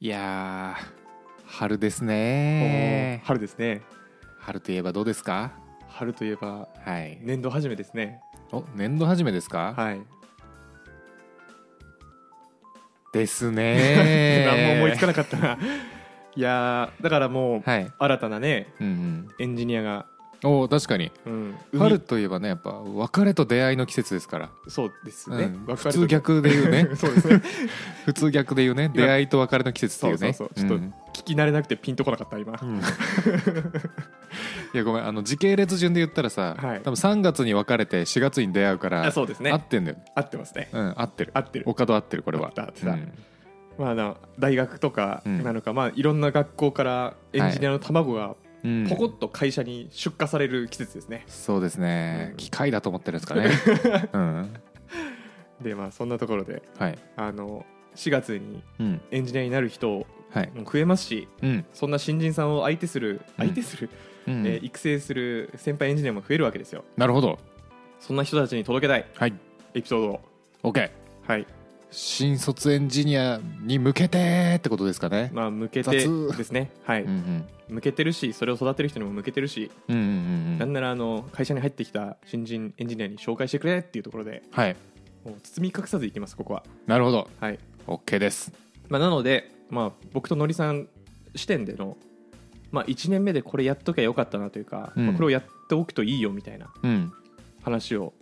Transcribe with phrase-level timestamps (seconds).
[0.00, 1.00] いやー
[1.46, 3.20] 春ですね。
[3.24, 3.82] 春ですね。
[4.38, 5.52] 春といえばどうですか？
[5.88, 7.18] 春といえばはい。
[7.22, 8.20] 年度始めですね。
[8.52, 10.00] お年度始めですか、はい。
[13.12, 14.46] ですね。
[14.46, 15.58] 何も思いつかなかったな。
[16.36, 17.92] いやーだからもうはい。
[17.98, 21.12] 新たなねうんエンジニアが、うんお確かに。
[21.26, 25.76] うん、春といえばねやっぱ別れと出会いの季節ですから、そうですね、うん。
[25.76, 26.88] 普通逆で言うね。
[26.96, 27.42] そうですね。
[28.06, 28.90] 普通逆で言うね。
[28.94, 30.32] 出会いと別れの季節っていうね。
[30.32, 30.68] そうそうそう。
[30.68, 30.94] ちょっとん。
[31.12, 32.78] 聞き慣れなくてピンとこなかった今、うん。
[34.72, 36.80] いやごめんあの時系列順で言ったらさ、はい。
[36.80, 39.50] 多分3月に別れて4月に出会うからあそうですね。
[39.50, 39.98] 合ってんだよ。
[40.14, 40.70] 合ってますね。
[40.72, 41.32] うん合ってる。
[41.34, 41.64] 合ってる。
[41.68, 42.52] お門合ってるこれは。
[42.56, 42.92] 合ってた。
[42.92, 43.12] うん。
[43.78, 48.34] まあ大学とかうんなのか、まあいろんな学校からエンジニアの卵がうん
[48.88, 52.36] ポコッと会社に出荷される季節ですね、そうですね、うん。
[52.36, 53.50] 機械だと思ってるんですかね。
[54.12, 54.50] うん。
[55.62, 56.98] でまあそんなところではい。
[57.16, 59.00] あの4月にうん。
[59.10, 60.50] エンジニアになる人はい。
[60.54, 61.64] も増えますしうん。
[61.72, 63.20] そんな新人さんを相手するうん。
[63.46, 63.90] 相手する、
[64.28, 64.46] うん。
[64.46, 66.84] えー育成する先輩エンジニアも増えるわけですよ。
[66.96, 67.38] なるほど。
[67.98, 69.06] そんな人たちに届けたい。
[69.14, 69.34] はい。
[69.74, 70.20] エピソードを。
[70.62, 70.90] OK
[71.26, 71.46] はい
[71.90, 76.36] 新卒エンジニアに向けてってことですかね、まあ向けて雑。
[76.36, 76.70] ですね。
[76.84, 77.44] はい、うんうん。
[77.68, 80.10] 向けてるしそれを育てる人にも向けてるし、うんうんうんう
[80.56, 80.58] ん。
[80.58, 84.76] なんならあの会社に入ってきた新人エンジニアに紹介してくれっていうところではい。
[85.24, 86.64] もう包み隠さずいきますここは。
[86.86, 87.28] なるほど。
[87.40, 88.52] はい、OK です。
[88.88, 90.88] まあ、なので、まあ、僕とのりさん
[91.34, 91.96] 視点での、
[92.72, 95.06] まあ、1年目でこれやっときゃよかったなというか、うん。
[95.06, 97.12] まあこれをやっておくといいよみたいなうん。
[97.62, 98.14] 話を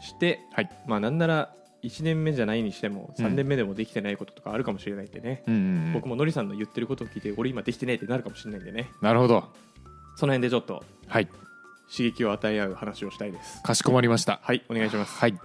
[0.00, 0.70] して、はい。
[0.86, 3.24] まあなんなら1年目じゃないにしてもうん。
[3.24, 5.92] 3年目でもできてないこととかあるかもしれないんでね、うんうんうん。
[5.94, 8.90] 僕ものりさんの言ってることを聞いて俺今できてないってなるかもしれないんでね。
[9.00, 9.44] なるほど。
[10.16, 11.28] その辺でちょっとはい。
[11.90, 13.62] 刺激を与え合う話をしたいです。
[13.62, 14.40] かしこまりました。
[14.42, 15.18] はいお願いします。
[15.18, 15.38] はい。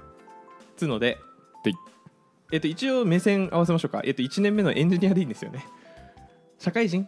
[0.77, 1.17] つうので
[1.63, 1.73] でい
[2.51, 4.01] えっと一応目線合わせましょうか。
[4.03, 5.65] えっと1年目のエンジニアでいいんですよね。
[6.59, 7.07] 社会人？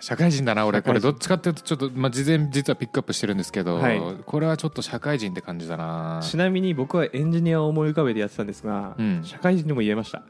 [0.00, 0.82] 社会人だな俺。
[0.82, 4.00] これどっちかっていうとちょっと、まあ、事前実はピックアップしてるんですけど、はい。
[4.24, 6.20] これはちょっと社会人って感じだな。
[6.22, 9.22] ちなみに僕はエンジニアを思い浮かべてやってたんですが、うん。
[9.24, 10.22] 社会人でも言えました、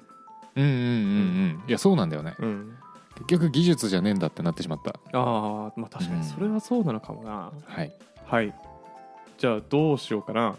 [0.57, 1.63] うんうんうんうん。
[1.69, 2.35] いやそうなんだよね。
[2.39, 2.77] うん、
[3.15, 4.91] 結局技術じゃねえんだってなってしまった。
[4.91, 6.21] ああまあ確かうん。
[6.21, 7.93] にそれはそうなのかもな、はい。
[8.27, 8.55] はい。
[9.39, 10.57] じゃあどうしようかな。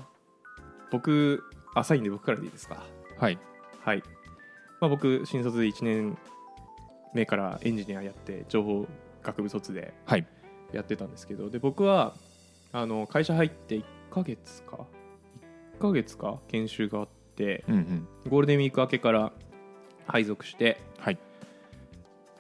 [0.92, 1.44] 僕
[1.76, 2.84] 浅いんで僕からでいいですか？
[3.18, 3.38] はい。
[3.84, 4.04] はい、
[4.80, 6.18] まあ、僕新卒で1年
[7.14, 8.88] 目からエンジニアやって情報
[9.24, 10.26] 学部卒ではい。
[10.74, 12.14] やってたんですけどで僕は
[12.72, 14.86] あの会社入って1ヶ月か
[15.78, 18.08] 1ヶ月か研修があってうんうん。
[18.30, 19.32] ゴールデンウィーク明けから
[20.08, 21.18] 配属してはい。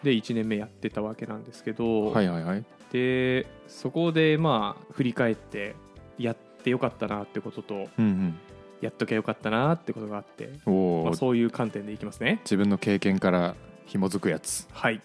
[0.03, 2.65] で1年目やってたわけなんですけど、はいはいはい。
[2.91, 5.75] でそこでまあ振り返って
[6.17, 8.37] やってよかったなってこととうん
[8.81, 12.39] やっときゃよかったなってことがあって、まあ、そういう観点でいきますね。
[12.43, 13.55] 自分の経験から
[13.85, 14.67] 紐づくやつ。
[14.71, 15.01] はい。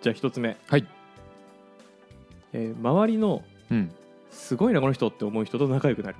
[0.00, 0.86] じゃあ一つ目、はい。
[2.52, 3.90] えー周りのうん。
[4.30, 6.16] すごいなこの人って思う人と仲良くなる。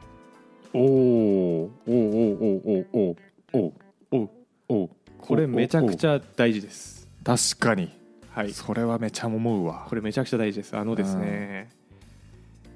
[0.74, 0.82] おー。
[0.82, 3.16] おーおーおーおーおー。
[3.52, 3.72] おー
[4.10, 4.30] おう。
[4.68, 4.90] おー
[5.20, 7.08] これめちゃくちゃゃ大事です。
[7.24, 7.90] 確かに。
[8.30, 8.52] はい。
[8.52, 9.86] それはめちゃ思うわ。
[9.88, 10.76] これめちゃくちゃ大事です。
[10.76, 11.70] あのですね。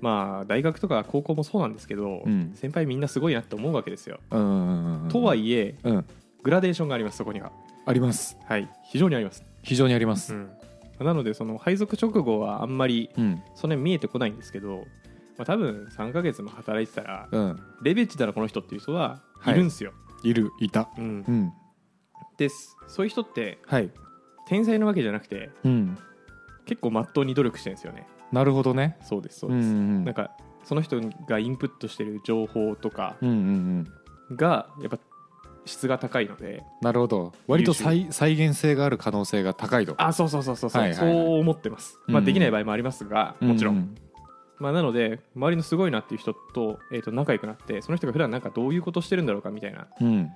[0.00, 2.52] まあ大学とか高校もそうなんですけど、うん。
[2.54, 5.08] 先輩みんなすごいなって思うわけですよ、うんうんうん。
[5.08, 6.04] とはいえうん
[6.42, 7.52] グラデーションがありますそこには。
[7.86, 8.36] あります。
[8.44, 8.68] はい。
[8.84, 10.34] 非常にあります、非常にあります。
[10.34, 10.50] うん、
[11.00, 13.42] なのでその配属直後はあんまりうん。
[13.54, 14.84] それ見えてこないんですけど、
[15.38, 17.60] まあ、多分3ヶ月も働いてたらうん。
[17.82, 19.54] レベチだなこの人っていう人ははい。
[19.54, 19.92] いるんですよ、
[20.24, 20.88] いるいた。
[20.98, 21.04] うん。
[21.04, 21.52] うん。
[22.36, 23.90] ですそういう人ってはい。
[24.46, 25.98] 天才なわけじゃなくてうん。
[26.66, 28.06] 結構まっとうに努力してるんですよね。
[28.32, 28.96] なるほどね。
[29.02, 30.04] そうですそううんうです、ん。
[30.04, 30.30] なんか
[30.64, 33.86] その人がインプットしてる情報とかうんうん
[34.30, 34.36] うん。
[34.36, 34.98] がやっぱ
[35.64, 36.62] 質が高いので。
[36.80, 37.32] なるほど。
[37.46, 39.94] 割と再再現性がある可能性が高いと。
[39.98, 42.24] あそうそうそうそうそう、そう思ってます、まあ、うん。
[42.24, 43.88] できない場合もありますが、もちろん、う
[44.58, 49.88] まあ、なので周りのすごいなっていう人と,、えー、と仲良くなってその人が普段なんかどういうことしてるんだろうかみたいな。
[50.00, 50.30] うん。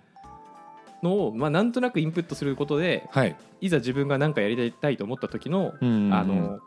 [1.03, 3.37] のを、まあ、なんとなくインプットすることではい。
[3.61, 6.11] いざ自分が何かやりたいと思った時の、うん。
[6.13, 6.61] あの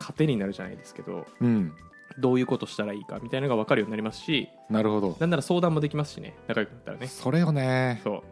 [0.00, 1.26] 糧になるじゃないですけど。
[1.40, 1.72] うん
[2.18, 5.16] どういうことしたらいいかみたいなのが分かるようになりますしなるほど。
[5.20, 7.06] なんなら相談もできますしね仲良くなったらね。
[7.06, 8.00] それよね。
[8.04, 8.22] そ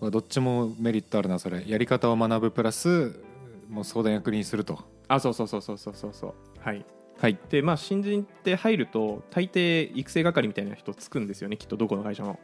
[0.00, 0.10] う。
[0.10, 1.64] どっちもメリットあるなそれ。
[1.66, 3.20] やり方を学ぶプラス
[3.68, 4.78] もう相談役にすると。
[5.08, 6.34] あそうそうそうそうそうそうそう。
[6.60, 6.84] はい。
[7.20, 7.38] はい。
[7.50, 11.56] でまあ新人って入ると大抵育成係みたいな人つくんですよね。
[11.56, 12.38] きっとどこの会社も。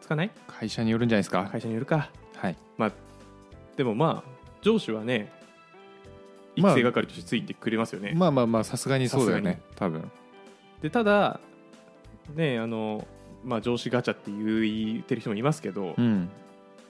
[0.00, 0.30] つかない？
[0.46, 1.48] 会社によるんじゃないですか。
[1.50, 2.10] 会社によるか。
[2.36, 2.56] はい。
[3.76, 4.30] でもまあ
[4.62, 5.32] 上司はね
[6.60, 10.10] 育まあ成係としてついてくれますよね、まあまあまあさすがにそうだよねさ多分。
[10.82, 11.40] でただ
[12.34, 13.06] ねあの
[13.44, 16.28] まあ、上司ガチャって言ってる人もいますけど、うん。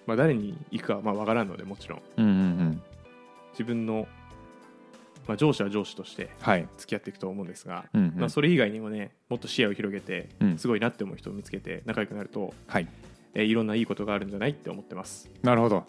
[0.07, 2.03] まあ、誰に行くかはまあ分からんのでもちろん。
[2.17, 2.83] うんうんうん。
[3.53, 4.07] 自分の、
[5.27, 6.69] まあ、上司は上司としてはい。
[6.77, 8.21] 付き合っていくと思うんですが、うんうん。
[8.21, 10.59] まあ、それ以外にもねもっと視野を広げてうん。
[10.59, 12.89] すごいなって思う人を見つけて仲良くなると、はい。
[13.35, 15.31] えーいろんないいことがあるんじゃないって思ってます。
[15.43, 15.85] なるほど。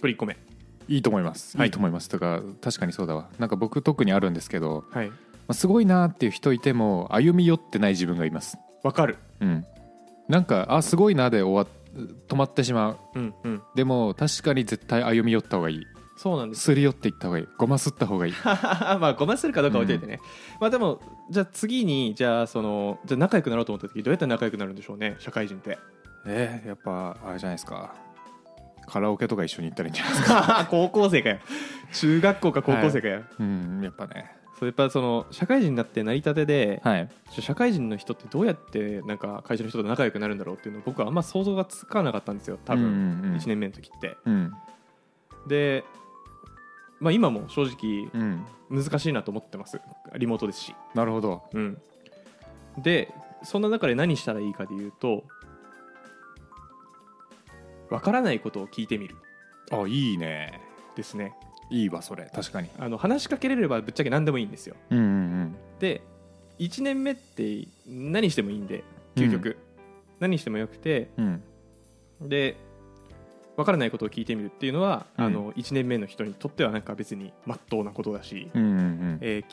[0.00, 0.36] これ1個目
[0.88, 1.66] いいと思います、はい。
[1.66, 2.08] い、いと思います。
[2.08, 3.28] とか確かにそうだわ。
[3.38, 5.08] なんか僕特にあるんですけど、はい。
[5.08, 5.16] ま
[5.48, 8.58] あ、すごいなっていう人いても歩み寄ってない自分がいます。
[8.82, 9.18] 分かる。
[9.40, 9.64] うん。
[10.28, 11.72] なんかあすごいなで終わ
[12.28, 13.18] 止まってしまう。
[13.18, 13.62] うんうん。
[13.74, 15.86] でも確かに絶対歩み寄った方がいい。
[16.16, 16.62] そうなんです。
[16.62, 17.48] すり寄っていった方がいい。
[17.58, 18.32] ごますった方がいい。
[18.44, 20.20] まあごまするかどうか置いといてね、
[20.60, 21.00] まあでも
[21.30, 25.78] じゃあ次にじゃあそのじゃあ仲良くなろうと思った時どうやって仲良くなるんでしょうね社会人って。
[26.24, 27.94] えー、やっぱあれじゃないですか
[28.86, 30.66] カラオケとか一緒に行ったらいいんじゃないですか？
[30.70, 31.38] 高校生かよ。
[31.92, 34.36] 中学校か高校生かよ、うんやっぱね。
[34.58, 37.08] そうやっぱその社会人になって成り立てで、はい。
[37.30, 43.36] 社会人の人ってどうやってなんか会社の人と仲良くなるんだろうっていうのを僕はあんま想像がつかなかったんですよ多分、うんうんうん。
[43.36, 44.16] 1年目の時って。
[44.24, 44.52] うん。
[45.48, 45.84] で、
[47.00, 48.44] まあ、今も正直うん。
[48.70, 49.80] 難しいなと思ってます。
[50.16, 51.42] リモートですし、なるほど。
[51.52, 51.78] うん、
[52.78, 53.12] で
[53.42, 55.24] そんな中で何したらいいかでいうと
[57.92, 59.16] わからないことを聞いてみる。
[59.70, 60.60] あいいね。
[60.96, 61.34] ですね。
[61.70, 62.30] いいわそれ。
[62.34, 62.70] 確かに。
[62.78, 64.76] あの話しかけれればぶっちゃけ何でもいいんですよ。
[64.90, 66.00] うんうんで
[66.58, 68.84] 1年目って何してもいいんで
[69.16, 69.56] 究極、
[70.20, 71.42] 何してもよくてうん。
[72.22, 72.56] うんで
[73.56, 75.24] 分からないことを聞いてみるっていうのは、うん。
[75.26, 79.18] あの1年目の人にとってはなんか別にまっとうなことだし、うんうんうん。
[79.20, 79.44] えー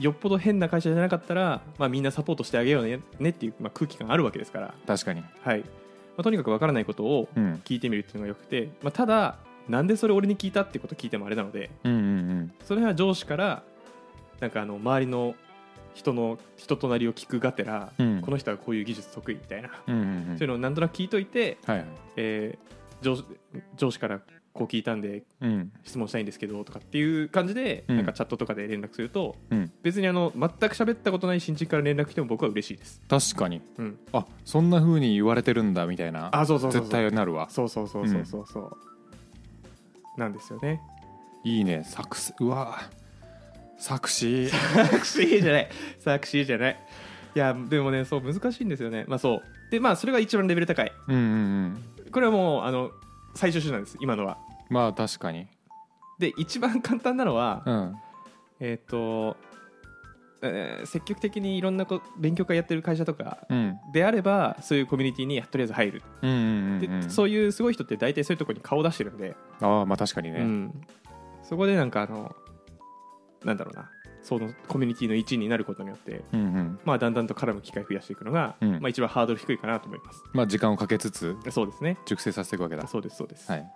[0.00, 5.22] よっぽど変な会社じゃなかったら、まあ、みんなサポートしてあげようねねっていう、まあ、空気感あるわけですから、確かに。
[5.42, 5.64] はい
[6.16, 7.60] まあ、とにかく分からないことをうん。
[7.64, 9.36] 聞いてみるっていうのがよくて、まあ、ただ
[9.68, 13.62] なんでそれ俺に聞いたってことを聞いてもあれなのでうんうんそれは上司から
[14.40, 15.34] なんかあの周りの
[15.94, 18.20] 人の人となりを聞くがてら、うん。
[18.20, 20.38] この人はこういう技術得意みたいな、うんうんうん。
[20.38, 21.86] そういうのをなんとなく聞いといて、はいはい。
[22.16, 23.24] えー上司
[23.76, 24.20] 上司から
[24.54, 25.72] こう聞いたんでうん。
[25.82, 27.96] 質問したいんですけどとかっていう感じで、うん。
[27.96, 29.70] なんかチャットとかで連絡するとうん。
[29.82, 33.60] 別にあの全く喋ったことない新人から連絡来ても僕は嬉しいです、確かに。
[33.78, 36.30] うん、あそんな風に言われてるんだみたいな。
[36.32, 36.82] あそうそうそうそう。
[36.82, 37.50] 絶対なるわ。
[37.50, 40.80] そうそうそうそうそうそう、なんですよね。
[41.42, 41.84] いいね。
[41.84, 42.78] 作詞うわ。
[43.76, 45.68] 作詞サクシーじゃない。
[45.98, 46.80] サクシーじゃない。
[47.34, 49.04] いやでもねそう難しいんですよね。
[49.08, 49.42] まあそう。
[49.70, 50.92] でまあそれが一番レベル高い。
[51.08, 51.22] うんうん
[52.04, 52.10] うん。
[52.12, 52.92] これはもうあの
[53.34, 54.38] 最終手段です今のは。
[54.70, 55.46] まあ確かに。
[56.18, 57.96] で一番簡単なのは、うん。
[58.60, 59.36] えっ、と、
[60.42, 63.78] えー積極的にいろんなこ勉強会やってる会社とかうん。
[63.92, 67.10] であればそういうコミュニティにとりあえず入る、うんうんうんでうん。
[67.10, 70.40] そういうすごい人って大体そういうところに顔を出してるんで、ああまあ確かにね。
[70.40, 70.80] うん、
[71.42, 72.34] そこでなんかあの
[73.44, 73.90] なんだろうな
[74.24, 76.80] そのコミュニティの一員になることによって、うんうん。
[76.84, 78.72] まあ、だんだんと絡む機会を増やしていくのが、うん。
[78.80, 80.24] まあ、一番ハードル低いかなと思います。
[80.32, 81.98] まあ時間をかけつつそうですね。
[82.06, 82.86] 熟成させていくわけだ。
[82.86, 83.52] そうですそうです。
[83.52, 83.70] はい。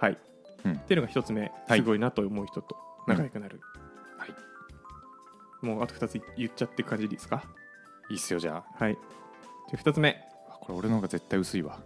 [0.00, 0.18] はい、
[0.64, 0.72] うん。
[0.74, 1.80] っていうのが一つ目はい。
[1.80, 2.76] すごいなと思う人と
[3.08, 3.60] 仲良くなる、
[4.16, 5.66] はい。
[5.66, 7.42] もうあと2つ言っちゃっていく感じでいいですか？
[8.10, 8.96] いいっすよじゃはい。
[9.68, 10.24] じゃ2つ目。
[10.48, 11.80] あこれ俺の方が絶対薄いわ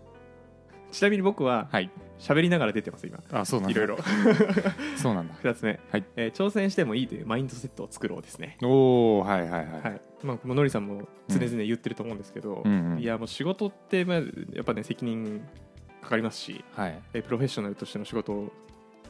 [0.92, 1.90] ちなみに僕ははい。
[2.18, 3.18] 喋りながら出てます今。
[3.32, 3.82] あそうなんだ。
[3.82, 3.98] いろいろ。
[4.96, 5.34] そうなんだ。
[5.42, 6.04] 2つ目、はい。
[6.14, 8.58] えー挑戦してもいいというマインドセットを作ろうですね。
[8.62, 10.00] おおはいはいはい、はい。
[10.22, 12.92] まあ、もうのりさんも常々言ってると思うんですけど、うん。
[12.92, 15.42] うんいやもう仕事ってまあやっぱね責任
[16.00, 17.00] かかりますしはい。
[17.14, 18.52] えープロフェッショナルとしての仕事を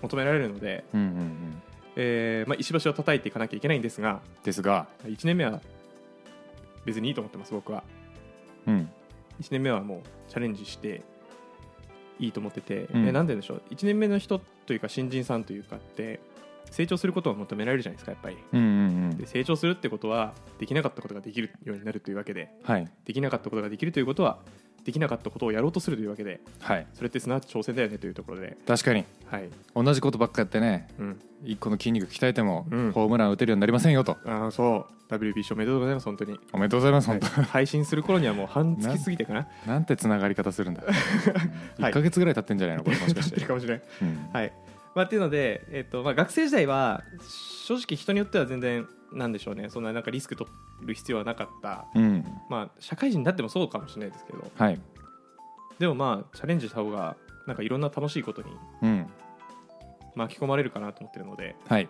[0.01, 1.63] 求められるので、うんうんうん。
[1.97, 4.87] えーまあ、石橋を叩いていかなきゃいけないんですがですが。
[5.05, 5.61] 1年目は
[6.87, 7.85] 別にいいと思ってます僕は。
[8.67, 8.89] うん。
[9.41, 11.03] 1年目はもうチャレンジして
[12.19, 13.09] いいと思ってて、うん。
[13.09, 13.63] えなんででしょう。
[13.71, 16.21] 1年目の人というか新人さんというかって
[16.71, 18.37] 成長することを求められるじゃないですかやっぱり。
[18.53, 19.17] うんうんうん。
[19.19, 22.51] で成長するってことはできなかったことができるようになるというわけで。
[22.63, 22.89] はい。
[23.05, 24.39] できなかったことができるということは
[24.85, 26.87] できなかったことをやろうとするというわけではい。
[26.95, 28.57] それってすなわち挑戦だよねというところで。
[28.67, 29.05] 確かに。
[29.27, 32.93] はい、同じことばっかやってねうん、一個の筋肉鍛えても、うん。
[32.93, 34.19] ホームラン打てるようになりませんよと。
[34.27, 35.15] ああそう。
[35.15, 37.21] WBC おめでとうございます本当に、おめでとうございますはい。
[37.21, 39.49] 本当、配信する頃にはもう 半月過ぎてかな。
[39.67, 40.83] なんてつながり方するんだ、
[41.79, 41.91] はい。
[41.91, 44.29] 1か月ぐらい経ってんじゃないのこれもしかしって かもしれないうん。
[44.33, 44.53] はい。
[44.95, 47.03] まあ、っていうので、えっとまあ、学生時代は
[47.67, 49.69] 正直人によっては全然なんでしょうね。
[49.69, 50.51] そんななんかリスク取
[50.81, 52.25] る必要はなかった、うん。
[52.49, 54.51] まあ、社会人になってもそうかもしれないですけど。
[54.57, 54.81] はい。
[55.79, 57.17] でもまあチャレンジした方が
[57.47, 58.49] なんかいろんな楽しいことに
[58.83, 59.07] うん。
[60.15, 61.57] 巻き込まれるかなと思ってるので。
[61.67, 61.89] はい。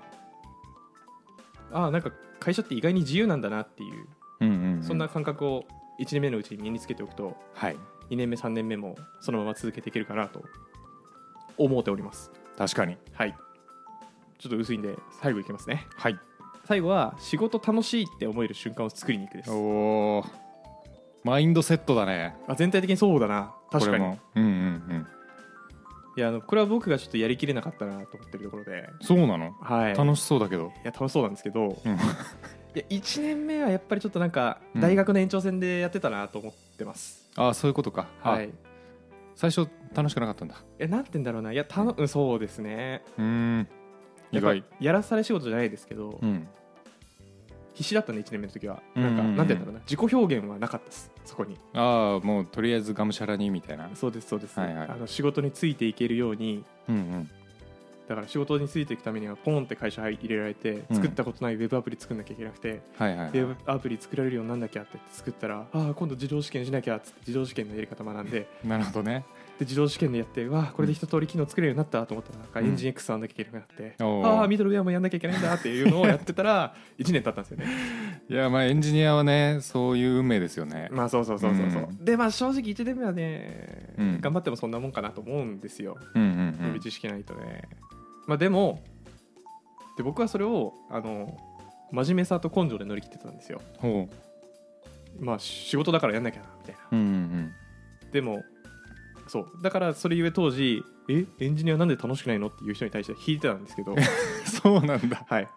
[1.72, 4.06] ああなんか会社って意外に自由なんだなっていう、
[4.40, 4.82] うんうんうん。
[4.82, 5.64] そんな感覚を
[6.00, 7.76] 1年目のうちに身につけておくとはい。
[8.10, 10.42] 2年目3年目もそのまま続けていけるかなと
[11.56, 12.30] 思っております。
[12.56, 12.96] 確かに。
[13.12, 13.36] はい。
[14.38, 15.86] ちょっと薄いんで最後いきますね。
[15.96, 16.18] はい
[16.64, 19.50] 最後は仕事楽しいって思える瞬間を作りに行くです。
[19.50, 20.24] おお
[21.24, 22.36] マインドセットだね。
[22.48, 23.54] あ全体的にそうだな。
[23.70, 24.04] 確かに。
[24.04, 24.44] うんうんう
[24.94, 25.06] ん。
[26.16, 28.88] いやあのこれは僕がちょっとやりきれなかったなと思ってるところで。
[29.00, 29.52] そうなの？
[29.60, 29.94] はい。
[29.96, 30.72] 楽しそうだけど。
[30.84, 31.62] いや楽しそうなんですけど。
[31.62, 31.70] うん。
[32.74, 34.80] いや1年目はやっぱりちょっとなんかうん。
[34.80, 38.08] 大学の延長戦でやってたなと思ってます、ああそういうことか。
[38.22, 38.48] あはい。
[38.48, 38.52] い
[39.34, 40.56] 最初楽しくなかったんだ。
[40.78, 41.52] やなんて言うんだろうな。
[41.52, 43.02] いやたの、うん、そうですね。
[43.18, 43.60] うーん。
[43.62, 43.81] 意
[44.32, 46.48] やっやらされ仕事じゃないですけど、うん。
[47.74, 48.82] 必死だったんで1年目の時は。
[48.96, 49.04] うん。
[49.04, 49.80] うんうんなんか、なんて言うんだろうな。
[49.80, 51.10] 自己表現はなかったです。
[51.24, 51.56] そこに。
[51.74, 53.90] ああもうとりあえずがむしゃらにみたいな。
[53.94, 54.88] そうですそうです、はいはい。
[54.88, 56.64] あの仕事についていけるように。
[56.88, 57.30] うんうん。
[58.08, 60.96] だから仕事についていくためにはポンって会社入れられてうん。
[60.96, 69.24] 作ったことないウェブアプリ作んなきゃいけなくて、はいはいウェブアプリ作られるようになんなきゃって作ったらああ今度自動試験しなきゃっつって自動試験のやり方学んで なるほどね
[69.58, 72.66] で自動試験でやってわあこれで一通り機能作れるようになったと思ったらなんかうん。
[72.66, 74.26] エンジン X 触んなきゃいけなくなって、おー。
[74.26, 77.66] ああミドルウェアもやんなきゃいけないんだっていうのをやってたら 1年経ったんですよね。
[78.28, 80.88] いやまあエンジニアはねそういう運命ですよね。
[80.90, 81.86] まあそうそうそうそうそう、う。
[81.92, 82.04] ん。
[82.04, 84.20] でまあ正直1年目はね、うん。
[84.20, 85.96] 頑張ってもそんなもんかなと思うんですよ。
[86.14, 87.62] うんうん予備知識ないとね、
[88.26, 88.82] まあでも
[89.96, 91.36] で僕はそれをあの
[91.92, 93.60] 真面目さと根性で乗り切ってたんですよ。
[93.78, 94.08] ほ
[95.20, 96.80] まあ仕事だからやんなきゃなみたいな。
[96.90, 97.52] ううんうん。
[98.12, 98.42] でも
[99.32, 99.62] そう。
[99.62, 102.48] だからそれゆえ当時えエンジニアなんで楽しくないの？
[102.48, 103.92] っていう人に対して引いてたんですけど。
[103.92, 103.98] う ん
[104.44, 105.24] そうなんだ。
[105.26, 105.48] はい。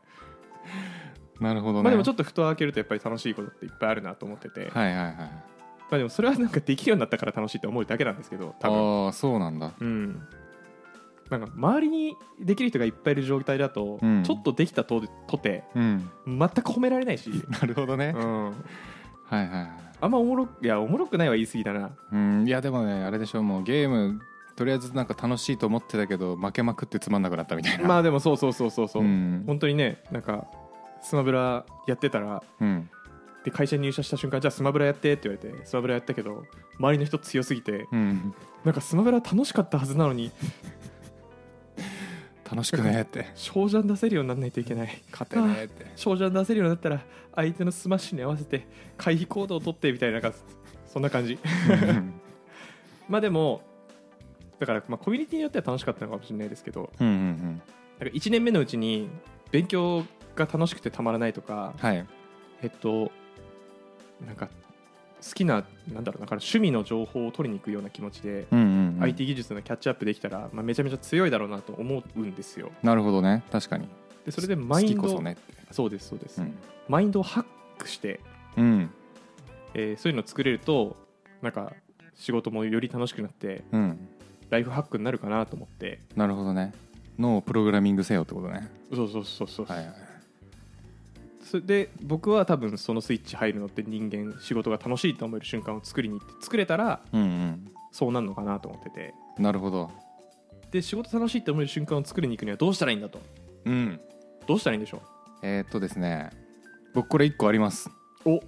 [1.41, 1.84] なるほどね。
[1.84, 5.15] まあでもちょっっと蓋を開けるとやっぱり楽しいことっていっぱいあるなと思ってて、はいはいはい。
[5.17, 5.25] ま
[5.91, 9.05] あでもそれはなんかできるようになったから楽しいって思うだけなんですけど多分。
[9.05, 9.74] ああそうなんだ。
[9.77, 10.22] うん。
[11.29, 14.24] なんか周りにできる人がいっぱいいる状態だと、うん。
[14.24, 16.10] ちょっとできたととてうん。
[16.25, 18.13] 全く褒められないし、 なるほどね。
[18.15, 18.55] うん、はい
[19.36, 21.91] はいはいあんまおもろいやおもろくないは言い過ぎだな。
[22.11, 24.21] うんいやでもねあれでしょもうゲーム
[24.55, 27.87] とりあえずなんか楽しいと思ってたけど負けまくってつまんなくなったみたいな。
[27.87, 29.43] まあでもそうそうそうそうそう、ん。
[29.45, 30.47] 本当にねなんか
[31.01, 32.89] スマブラやってたらうん。
[33.43, 36.45] で会社に入社した瞬間じゃあスマブラやってって言われてスマブラやったけど
[36.79, 38.33] 周りの人強すぎてうん。
[38.63, 40.31] なんかスマブラ楽しかったはずなのに
[42.49, 43.27] 楽しくねって。
[43.35, 45.01] 少女出せるようにならないといけない。
[45.11, 45.91] 勝てねって。
[45.95, 47.01] 少女出せるようになったら
[47.35, 50.37] 相手のスマッシュに合わせて回避行動を取ってみたいななんか
[50.85, 51.39] そんな感じ。
[53.09, 53.61] まあでも
[54.59, 57.61] だからまあコミュニティによっては楽しかったのかもしれないですけどうんうんうん。
[57.99, 59.09] なんか1年目のうちに
[59.51, 60.03] 勉強
[60.35, 62.05] が楽しくてたまらないとかはい。
[62.61, 63.11] えっと
[64.25, 64.49] なんか
[65.27, 69.03] 好きななんだろうなだから趣味の情報を取りに行くような気持ちで、うんうんうん。
[69.03, 72.72] IT 技術のキャッチアップできたら、まあ、めちゃめちゃ強いだろうなと思うんですよ。
[72.84, 73.44] なるほどね。
[73.51, 73.88] 確かに。
[74.25, 75.38] でそれでマインドそね
[75.77, 76.55] うですそうです、うん。
[76.88, 77.46] マインドをハッ
[77.77, 78.20] クして、
[78.55, 78.89] うん。
[79.74, 80.96] えーそういうのを作れると
[81.41, 81.74] なんか
[82.13, 84.08] 仕事もより楽しくなってうん。
[84.50, 86.00] ライフハックになるかなと思って。
[86.15, 86.74] なるほどね。
[87.17, 88.70] 脳をプログラミングせよってことね。
[88.94, 90.04] そうそうそうそう、はいはい
[91.55, 99.13] それで僕は多分そのスイッチ入るのって人間仕事が楽しいと思える瞬間を作りに行って作れたらうんそうなるのかなと思ってて。
[99.38, 99.89] うんなるほど。
[100.71, 103.21] で仕事楽しいと思える瞬間を作りに行くにはどうしたらいいんだと。
[103.65, 104.00] うん。
[104.47, 105.01] どうしたらいいんでしょ
[105.41, 106.29] えーっとですね。
[106.93, 107.89] 僕これ1個あります。
[108.25, 108.39] うお。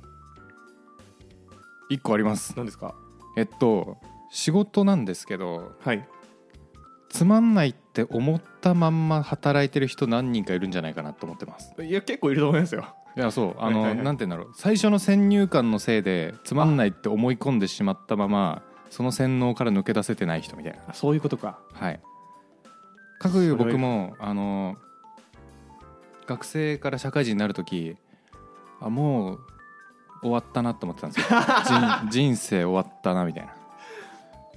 [1.91, 2.53] 1個あります。
[2.57, 2.93] 何ですか？
[3.37, 3.97] えっと
[4.31, 6.05] 仕事なんですけどはい。
[7.09, 11.73] つまんないって思ったまんま働いてる人何人かいるんじゃないかなと思ってます。
[11.81, 12.85] いや結構いると思いますよ
[13.17, 14.05] いやそうあの、はいはいはい。
[14.05, 14.53] なんて言うんだろう。
[14.53, 20.79] 最初の先入観のせいでつまんないって思い込んでしまったままその洗脳から抜け出せてない人みたいな。
[20.89, 21.59] あそういうことか。
[21.73, 21.99] はい。
[23.19, 24.77] かくいう僕もあの
[26.27, 27.95] 学生から社会人になる時
[28.79, 29.39] あもう
[30.21, 31.39] 終わったなと思ってたんですよ。
[32.05, 33.53] 人人生終わったなみたいな。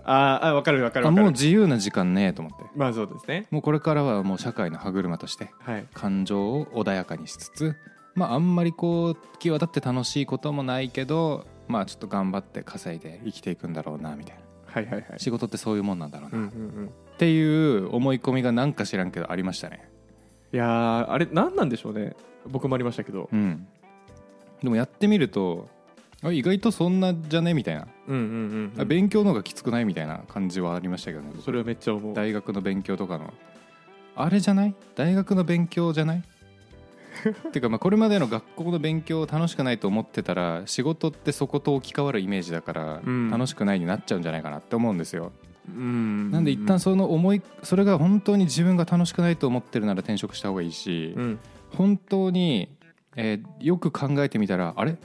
[0.05, 2.65] あーあ分かる分かる分かもう自由な時間ねえと思って。
[2.75, 3.47] まあそうですね。
[3.51, 5.87] もうこれからはもう社会の歯車としてはい。
[5.95, 7.77] 感情を穏やかにしつつ
[8.15, 14.43] まああんまりこう際立って楽しいこともないけどまあちょっと頑張って稼いで生きていくんだろうなみたいな。
[14.73, 15.05] はいはいはい。
[15.19, 16.91] 仕事ってそういうもんなんだろうな、うんうっんうん。
[17.19, 17.43] てい
[17.79, 19.89] う思い込みがなんか知らんけどありましたね。
[20.53, 22.15] いやーあれ何なんでしょうね。
[22.47, 23.29] 僕もありましたけど。
[23.33, 23.67] うん。
[24.63, 25.69] でもやってみると
[26.23, 27.55] あ意外とそんなじゃね？
[27.55, 32.15] みたいな、うんうんうん、うん、あ勉強の方がきつくないみたいな感じはありましたけどねそれはめっちゃ思う。
[32.15, 33.33] 大学の勉強とかの。
[34.17, 34.75] あれじゃない？
[34.97, 36.23] 大学の勉強じゃない？
[37.53, 43.31] ていうかまあこれまでの学校の勉強楽しくないと思ってたら仕事ってそこと置き換わるイメージだからうん。
[43.31, 45.33] 楽しくないになっちゃうんじゃないかなって思うんですよ、
[45.69, 46.31] うん。
[46.31, 51.39] なんで一旦その思いそれが本当に自分が楽しくないと思ってるなら転職した方がいいし、うん。
[51.77, 52.69] 本当に、
[53.17, 54.97] えーよく考えてみたらあれ？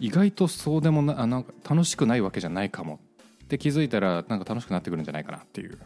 [0.00, 3.00] 意外とそうでもなあなんか楽しくないわけじゃないかも
[3.44, 5.76] って気づいたらなんか楽しくなってくるんじゃないかなっていう。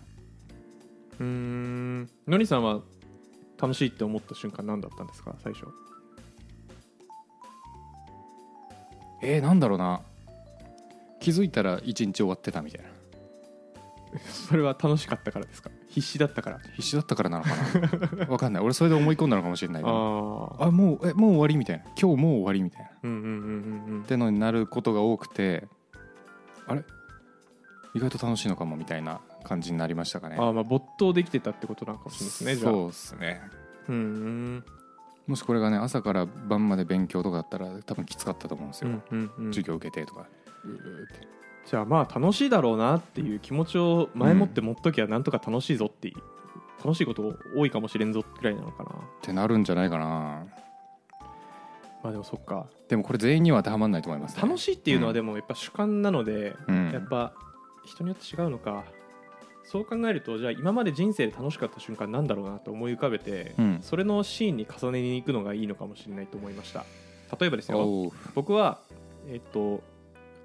[1.18, 2.08] うーん。
[2.28, 2.82] のりさんは
[3.62, 5.34] 楽しいって思った瞬間何だったんですか？
[5.42, 5.66] 最初。
[9.22, 10.00] えー、なんだろうな。
[11.20, 12.88] 気づいたら一日終わってたみたいな。
[14.28, 15.70] それは楽しかったからですか？
[15.88, 16.58] 必死だったから。
[16.74, 17.50] 必死だったからなのか
[18.16, 18.26] な。
[18.32, 18.62] わかんない。
[18.64, 21.84] 俺それで思い込んだのかもしれないけどあもうえもう終わりみたいな。
[22.00, 22.88] 今日もう終わりみたいな。
[22.88, 23.26] っうんうんうん
[23.88, 24.02] うんうん。
[24.04, 25.68] てのになることが多くて
[26.66, 26.82] あれ？
[27.94, 30.36] 意外と楽しいのかもみたいな感じになりましたかね。
[30.38, 32.72] ああまあ没頭できてたってことなのかもしれないですねじゃあ。
[32.72, 33.40] そうですね。
[33.88, 34.64] うんうん。
[35.26, 39.52] もしこれがね朝から晩まで勉強とかだったら多分きつかったと思うんですよ、うんうんうん。
[39.52, 40.26] 授業受けてとか。
[41.66, 46.12] じゃあまあ楽しいだろうなっていう気持ちを前もって持っときゃなんとか楽しいぞって
[46.84, 48.90] 楽しいこと多いかもしれんぞぐらいなのかな。
[48.90, 50.44] ってなるんじゃないかな。
[52.02, 52.66] まあでもそっか。
[52.88, 56.90] でもこれ全員には当てはまらないと思います、ね、楽しいっていうのはうんでもやっぱ主観なので、うん。
[56.90, 57.32] やっぱ
[57.84, 58.84] 人によって違うのか
[59.64, 63.78] そう考えるとじゃあ今まで人生で楽しかった瞬間なんだろうなと思い浮かべて、うん。
[63.80, 66.84] それのシーンに重ねに行くのがいいのかもしれないと思いました。
[67.38, 68.10] 例えばですよおう。
[68.34, 68.80] 僕は
[69.28, 69.82] えっと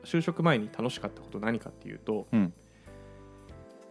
[0.04, 2.54] 就職前に楽しかったこと何かっていうと、うん。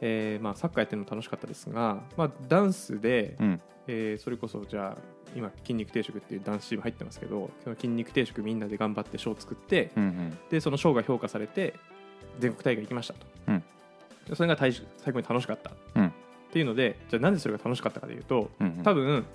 [0.01, 3.61] えーまあ、サッカーやってるの楽しかったですが、まあ、ダンスで、うん。
[3.87, 10.39] えーそれこそじゃあ今筋肉定食っていうダンスチーム入ってますけどその筋肉定食みんなで頑張って賞を作ってうんうん。
[10.51, 11.75] でその賞が評価されて
[12.39, 13.59] 全国大会行きましたと、うん。
[13.59, 13.65] で
[14.35, 14.73] それが最
[15.13, 16.07] 後に楽しかった、うん。
[16.07, 16.11] っ
[16.53, 18.51] ていうのでじゃあなんでそれが楽しかったかというと
[18.83, 19.27] 多分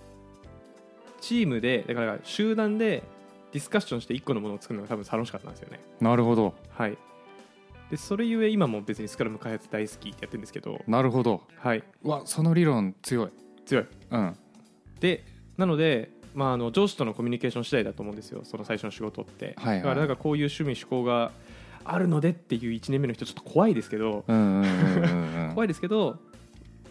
[1.20, 3.04] チームでだから集団で
[3.52, 5.80] ディスカッションして1個のものを作るのが多分楽しかったんですよね。
[6.00, 6.56] なるほど。
[6.70, 6.98] はい。
[7.90, 11.42] でそれゆえ今も別にスクラム開発大好きってやってるんですけどなるほど。
[11.58, 11.84] はい。
[12.04, 13.30] うわその理論強い。
[13.66, 13.86] 強い。
[14.10, 14.38] うん。
[15.00, 15.26] で
[15.58, 19.78] なので、まあ、あの上司とのコミュニケーション次第だと思うんですよその最初の仕事って、はいはい。
[19.80, 21.32] だからなんかこういう趣味思考が
[21.84, 26.20] あるのでっていう1年目の人ちょっと怖いですけど、うんうんうんうんうん怖いですけど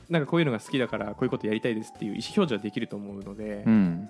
[0.08, 4.08] なんかこういうのが好きだからこういうことやりたいですっていう意思表示はできると思うので,、うん。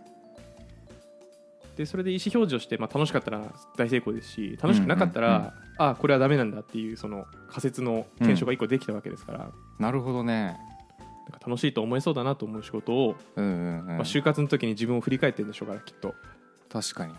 [1.76, 3.42] でそれで意思表示をして、まあ、楽しかったら
[3.76, 10.58] 大成功ですし楽しくなかったら、うんうんうんああこれはダメなんだっていうその仮説の検証が1個できたわけですから、なんなるほどね。
[11.30, 13.86] か楽しいと思えそうだなと思う仕事を、うんうんうん。
[13.86, 16.14] まあ、就活の時に自分を振り返ってるんでしょうからきっと。
[16.68, 17.14] 確かに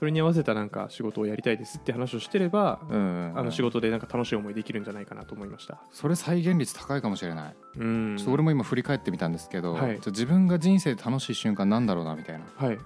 [0.00, 2.96] それに合わせたなんか仕事をやりたいですって話をしてれば、うん。
[2.96, 5.82] うんうんあの仕事でなんか楽しい思いできるんじゃないかなと思いました。
[5.92, 7.56] それ再現率高いかもしれない。
[7.76, 8.16] うん。
[8.16, 10.00] ちょっと俺も今振り返ってみたんですけど、はい。
[10.04, 12.46] 自分が人生で楽しい瞬間なんだろうなみたいな。
[12.56, 12.78] はい。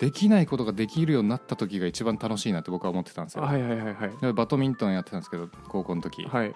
[0.00, 4.10] できないことができるようになった時が一番楽しいなって僕は思ってたんですよ、はいはいはいはい。
[4.20, 6.54] でバドミントンやってたんですけど高校の時、はい。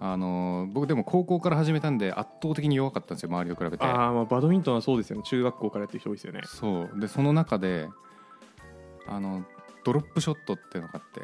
[0.00, 3.84] あのー僕でも高校から始めたんで圧倒的に弱かったんですよ周りと比べて。
[3.84, 5.22] ああバドミントンはそうですよね。
[5.24, 6.40] 中学校からやってる人多いですよね。
[6.44, 7.00] そう。
[7.00, 7.88] でその中で
[9.06, 9.44] あの
[9.84, 11.20] ドロップショットっていうのがあって。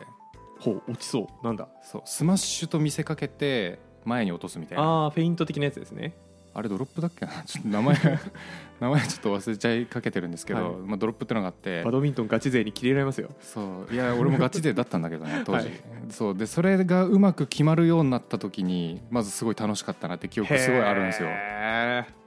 [0.61, 1.45] ほう落ちそう。
[1.45, 1.69] なんだ？
[1.83, 4.85] そうスマッシュと見せかけて前に落とすみたいな。
[4.85, 6.15] ああフェイント的なやつですね。
[6.55, 7.33] あれドロップだっけな？
[7.47, 7.97] ちょっと名前
[8.81, 10.77] 名前ちょっと忘れちゃいかけてるんですけど、はい。
[10.79, 11.85] まあ、ドロップってのがあって。
[11.85, 13.29] バドミントンガチ勢に切れられますよ。
[13.41, 13.95] そう。
[13.95, 15.73] いや俺もガチ勢だったんだけどね当時、は い
[16.11, 16.35] そう。
[16.37, 21.29] でそれがうまく決まるようになった時にまずすごい楽しかったなって記憶すごいあるんですよ。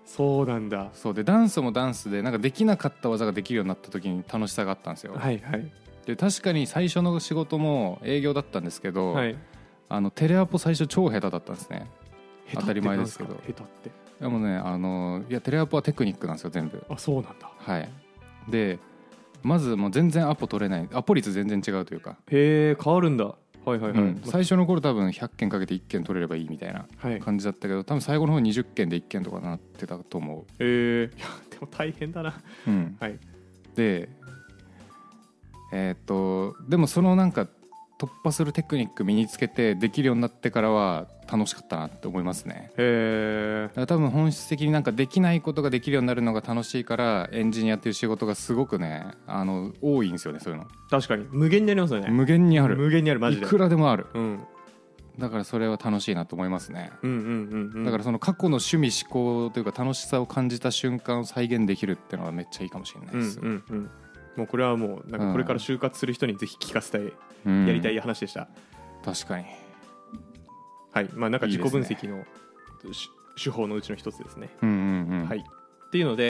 [0.05, 0.89] そうなんだ。
[0.93, 1.13] そう。
[1.13, 5.71] でダンスもダンスでなんかできなかった技ができるようになった時に楽しさがあったんですよ、はいはい。
[6.05, 9.35] で確かに最初の仕事も営業だったんですけど、はい。
[9.89, 11.87] あのテレアポ最初超下手だったんですね。
[12.53, 13.35] 当たり前ですけど。
[13.35, 13.91] 下手って。
[14.19, 16.83] でもねあのいやテレアポはテクニックなんですよ全部。
[16.89, 17.49] あそうなんだ。
[17.57, 17.89] はい。
[18.49, 18.79] で
[19.43, 20.87] まずもう全然アポ取れない。
[20.93, 23.33] アポ率全然違うというか、へえ変わるんだ
[23.65, 24.21] はいはいはい、うん。
[24.23, 27.19] 最初の頃多分100件かけて1件取れればいいみたいなはい。
[27.19, 32.41] 感じだったけど多分最後の方20件で1件とかなってたと思えー、 いやでも大変だな。
[32.67, 33.19] う、うん、はい。
[33.75, 34.09] で
[35.73, 37.47] えーっとでもそのなんか
[38.01, 42.71] 突破するテクニック身につけてできるようになってからは楽しかったなって思いますね。
[42.75, 50.67] へえだから多分本質的になんかできないことができるようになるのが楽しいからエンジニアっていう仕事がすごくねあの多いんですよねそういうの。
[50.89, 51.27] 確かに。
[51.29, 52.09] 無限にありますよね。
[52.09, 52.75] 無限にある。
[52.75, 53.19] 無限にある。
[53.19, 53.45] マジで。
[53.45, 54.07] いくらでもある。
[54.15, 54.39] うん。
[55.19, 56.91] だからそれは楽しいなと思いますね。
[57.03, 57.85] うんうんうんうん。
[57.85, 63.89] だからその過去の趣味思考というか楽しさを感じた瞬間を再現できるっていうのはめっちゃいいかもしれないうんです、うんうん
[64.35, 67.01] もうこれはもうなんかこれから就活する人にぜひ聞かせたい、
[67.45, 68.47] うんやりたい話でした、
[69.03, 69.45] 確かに。
[70.91, 71.09] はい。
[71.13, 72.23] まあなんか自己分析の
[72.93, 73.09] し
[73.41, 75.27] 手法のうちの一つですね、うんうんうん。
[75.27, 75.39] はい。
[75.39, 76.29] っていうので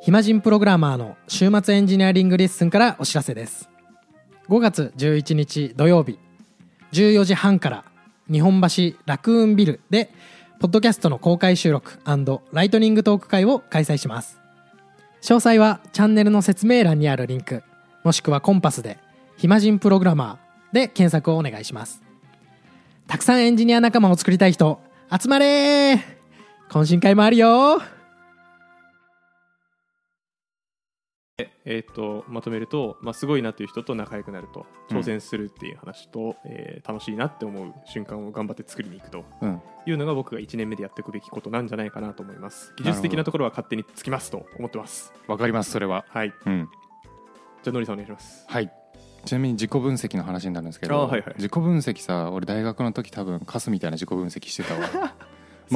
[0.00, 3.68] 暇人プログラマーの週末エンジニアリングレッスンからお知らせです。
[4.48, 6.18] 5月11日土曜日
[6.92, 7.84] 14時半から
[8.30, 10.10] 日本橋ラクーンビルで
[10.62, 11.98] ポッドキャストの公開収録
[12.52, 14.38] ライトニングトーク会を開催します。
[15.20, 17.64] 詳細はチャンネルの説明欄にあるリンク
[18.04, 19.00] もしくはコンパスで
[19.36, 22.00] 「暇人プログラマー」で検索をお願いします。
[23.08, 26.00] たくさんエンジニア仲間を作りたい人集まれー。
[26.70, 27.82] 懇親会もあるよ
[31.64, 34.98] えー、とまとめると、まあ、すごいなという人と仲良くなるとうん。
[34.98, 39.62] 挑戦するっていう話と、えー楽しいなって思う瞬間を頑張って作りに行くとうん。
[39.86, 42.72] いうのが僕が1年目でやっていくべきことなんじゃないかなと思います。
[42.78, 45.12] 技術的なところは勝手につきますと思ってます。
[45.26, 46.04] わかりますそれは。
[46.08, 46.32] はい。
[46.46, 46.68] うん。
[47.62, 48.44] じゃあのりさんお願いします。
[48.48, 48.72] はい。
[49.24, 51.34] ちなみに自己分析の話になるんですけど、あはいはい。
[51.36, 55.14] 自己分析さ俺大学の時多分カスみたいな自己分析してたわ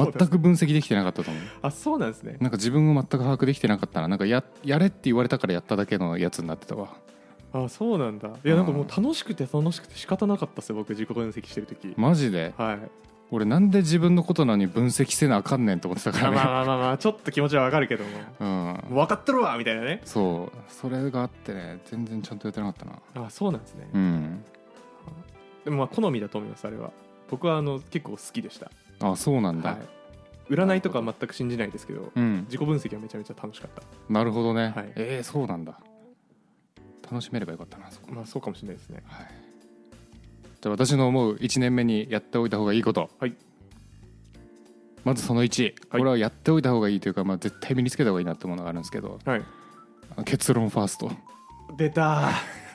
[0.05, 1.43] 全く分析できてなかったと思う。
[1.61, 2.37] あそうなんですね。
[2.39, 6.89] なんか自分を全く把握できてなかったななんかややれって言われたからやっただけのやつになってたわ。
[7.53, 8.27] あそうなんだ。
[8.27, 11.93] いやなんかもう楽しくて楽しくて仕方なかったっすよ僕自己分析してる時。
[11.97, 12.53] マジで？
[12.57, 12.79] はい。
[13.29, 18.09] 俺なんで自分のことなのに分析せなあかんねんと思ってたかまあまらねあまあまあちょっと気持ちはわかるけども。
[18.39, 18.45] う
[18.91, 18.95] ん。
[18.95, 20.01] 分かってるわみたいなね。
[20.05, 20.57] そう。
[20.71, 23.25] それがあってね全然ちゃんとやってなかったな。
[23.27, 24.43] あそうなんですね、うん。
[25.65, 26.91] でもまあ好みだと思いますあれは。
[27.29, 29.79] 僕はあの結構好きでした、あそうなんだ、はい、
[30.49, 32.45] 占いとかは全く信じないですけどうん。
[32.45, 33.83] 自己分析はめちゃめちゃ楽しかった。
[34.09, 34.93] なるほどね、はい。
[34.95, 35.79] えー、そうなんだ。
[37.09, 38.11] 楽しめればよかったなそこ。
[38.11, 39.03] まあそうかもしれないですね。
[39.05, 39.27] はい、
[40.61, 43.35] じゃあ私の思う1年目にやっておいた方がいいこと、はい。
[45.03, 45.73] まずその1、はい。
[45.91, 49.19] これはやっておいた方がいいというか、まあ、絶対身につけた方がいいなってものがあるんですけど。
[49.25, 49.43] はい。
[50.25, 51.11] 結論ファースト。
[51.77, 52.66] 出た出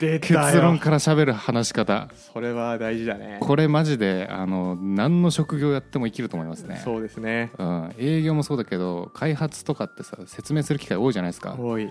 [0.00, 2.08] 結論から喋る話し方。
[2.32, 3.38] それは大事だね。
[3.40, 6.80] これマジであの何の職業やっても生きると思いますね。
[6.84, 7.50] そうですね。
[7.58, 11.56] うん、営業もそうだけど開発とかってさ説明する機会多いじゃないですか。
[11.58, 11.90] 多い。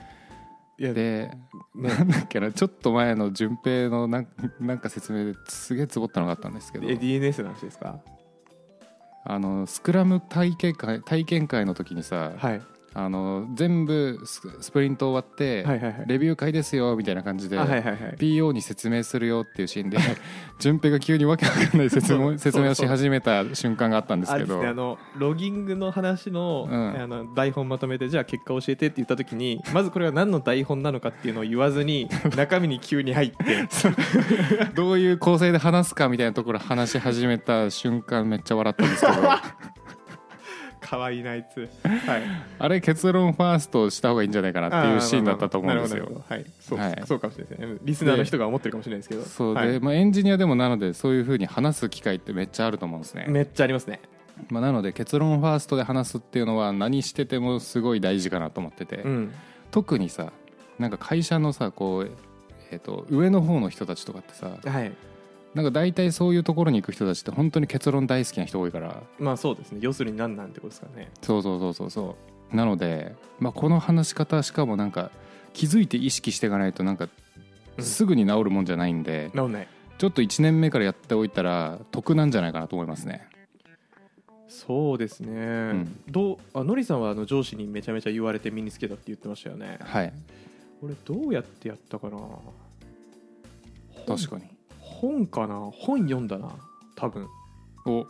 [0.80, 1.32] いやで、
[1.74, 4.28] なんだっけなちょっと前の順平のなん
[4.60, 6.88] なんか説明ですげえつぼったのがあったんですけど。
[6.88, 8.00] え DNS の話ですか？
[9.26, 12.62] あのスクラム体験会体験会の時にさ、はい
[13.00, 16.06] あの全部ススプリント終わって、はいはいはい。
[16.08, 17.96] レビュー会ですよみたいな感じで、あはいはいはい。
[18.18, 20.00] PO に説明するよっていうシーンで
[20.58, 24.64] 順平が急にわけわかんない説明説明をし始めた瞬間があったんですけど。
[24.64, 27.00] ねあのロギングの話の,、うん。
[27.00, 33.68] あの台本まとめてじゃあ結果教えてって言った時にまずこれは何の台本なのかっていうのを言わずに 中身に急に入って。
[34.74, 39.14] どういう構成で話すかみたいなところ話し始めた瞬間めっちゃ笑ったんですけど
[40.90, 41.68] 可愛いなあいつ。
[41.84, 42.22] はい。
[42.60, 46.06] あれ結論ファーストした方がいいんじゃないかなっていうシーンだったと思うんですよ。
[46.06, 46.46] どはい。
[46.60, 47.04] そう,、はい。
[47.06, 47.80] そうかもしれないですね。
[47.84, 49.24] リスナーの人が思ってるかもしれないですけど。
[49.24, 49.80] そうで、はい。
[49.82, 54.00] まあ、エンジニアでもなのでそういうふうに話す機会ってめっちゃあると思うんですね、めっちゃありますね。
[54.50, 59.34] まあ、なので結論ファーストで話すっていうのは何しててもすごい大事かなと思ってて、うん。
[59.72, 60.32] 特にさ
[60.80, 62.12] なんか会社のさこう、
[62.72, 64.92] えー、と上の方の人たちとかってさはい
[65.58, 69.02] なんか大体そういうところに行く人たちって本当に結論大好きな人多いから。
[69.18, 69.80] まあそうですね。
[69.82, 71.10] 要するに何なんてことですからね。
[71.24, 72.16] そうそうそうそうそ
[72.54, 72.56] う。
[72.56, 75.10] なので、まあ、この話し方しかもなんか
[75.54, 77.10] 気づいて意識していかないとなんか
[77.78, 77.84] うん。
[77.84, 79.68] すぐに治るもんじゃないんで、治んない。
[79.98, 83.28] ちょっと1年目からやっておいたら得なんじゃないかなと思いますね。
[84.48, 86.04] そうですね、ん。
[86.08, 89.80] どうあのりさんはあの上司にめちゃめちゃ言われて身につけたって言ってましたよね。
[89.82, 90.14] はい。
[90.84, 92.20] 俺どうやってやったかな。
[94.06, 94.57] 確かに
[95.00, 95.70] 本かな？
[95.74, 96.52] 本読んだな。
[96.96, 97.28] 多分。
[97.86, 98.06] お。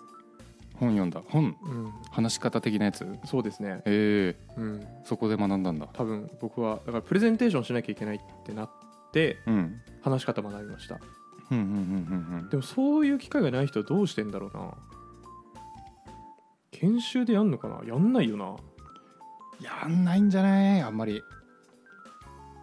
[0.75, 1.21] 本読んだ。
[1.27, 1.55] 本。
[1.63, 1.91] うん。
[2.11, 3.05] 話し方的なやつ？
[3.25, 3.81] そうですね。
[3.85, 4.53] ええ。
[4.57, 4.87] うん。
[5.03, 5.87] そこで学んだんだ。
[5.93, 6.29] 多分。
[6.39, 8.69] 僕はだからプレゼンテーションしなきゃいけないってなっ
[9.11, 9.81] てうん。
[10.01, 10.99] 話し方学びました。
[11.49, 14.73] でもそういう機会がない人はどうしてんだろうな。
[16.71, 17.81] 研修でやんのかな？
[17.85, 18.45] やんないよな。
[18.45, 18.57] うん
[19.59, 20.81] やんないんじゃない？
[20.81, 21.21] あんまり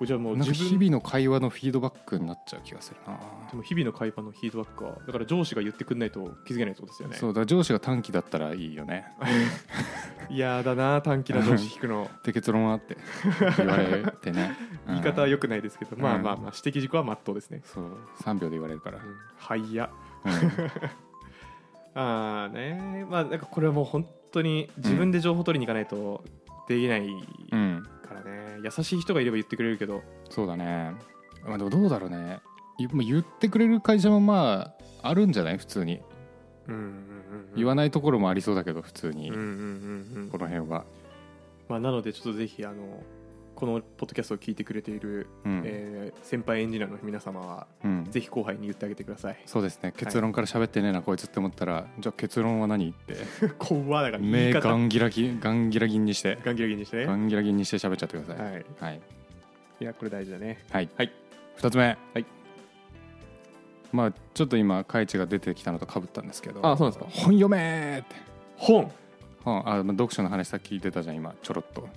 [0.03, 3.19] じゃあもう日々の会話のフィードバックになっちゃう気がするな。
[3.51, 7.17] でも日々の会話のフィードバックはだから上司が言ってくんないと気づけないってことですよね。
[7.17, 9.07] そうだ上司が短期だったらいいよね。
[10.31, 12.97] 嫌だな短期な上司引くので結論はって
[13.57, 14.57] 言われてね。
[14.87, 17.85] 言い方はよ良くないですけど、まあまあまあ指摘事項はまっとうですね、そう
[18.23, 19.91] 3秒で言われるから、うん、はいや
[20.25, 20.33] うん。
[21.97, 26.25] ああねまあなんかこれはもう本当に自分で情報取りに行かないと
[26.69, 30.03] できないうん、からね、優しい人がいれば言ってくれるけど。
[30.31, 30.93] そうだね、
[31.47, 32.41] まあ、でもどうだろうね。
[32.79, 35.59] いまあ言ってくれる会社もまああるんじゃない？
[35.59, 36.01] 普通に。
[36.67, 36.97] うんうんうんうん。
[37.57, 40.29] 言わないところもありそうだけど普通に、うんうんうんうん。
[40.31, 40.85] この辺は、
[41.69, 43.03] まあ、なのでちょっとぜひあの
[43.55, 45.63] このポッドキャストを聞いてくれている、うん。
[45.65, 49.39] えー先輩エンジニアの皆様はうん、ぜひ後輩に言ってあげてください。
[49.47, 49.93] そうですね。
[49.97, 53.17] 結論から喋ってねえな、こいつって思ったらじゃあ結論は何って。
[53.59, 54.69] 怖だから目方。
[54.69, 56.39] ガンギラギガンギラギンにして。
[56.45, 56.97] ガンギラギンにして。
[56.99, 58.45] ねガンギラギンにして喋っちゃってください。
[58.45, 58.65] はい。
[58.81, 59.01] はい、
[59.81, 60.65] いやこれ大事だね。
[60.71, 60.89] はい。
[60.97, 61.13] はい。
[61.59, 61.85] 2つ目。
[61.85, 62.27] はい。
[63.93, 66.61] まあちょっと今カイチが出てきたのとかぶったんですけど。
[66.67, 68.17] あそうなんです本読めーって。
[68.57, 68.91] 本。
[69.45, 69.69] 本。
[69.69, 71.89] あ、まあ、読書の話さっき言ってたじゃん今ちょろっと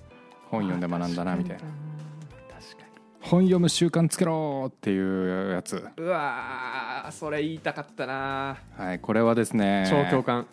[0.50, 1.62] 本読んで学んだなみたいな。
[1.62, 2.84] 確か
[3.20, 5.74] 本読む習慣つけろーっていうやつ。
[5.74, 8.56] にうわーそれ言いたかったな。
[8.76, 10.46] はいこれはですね超共感。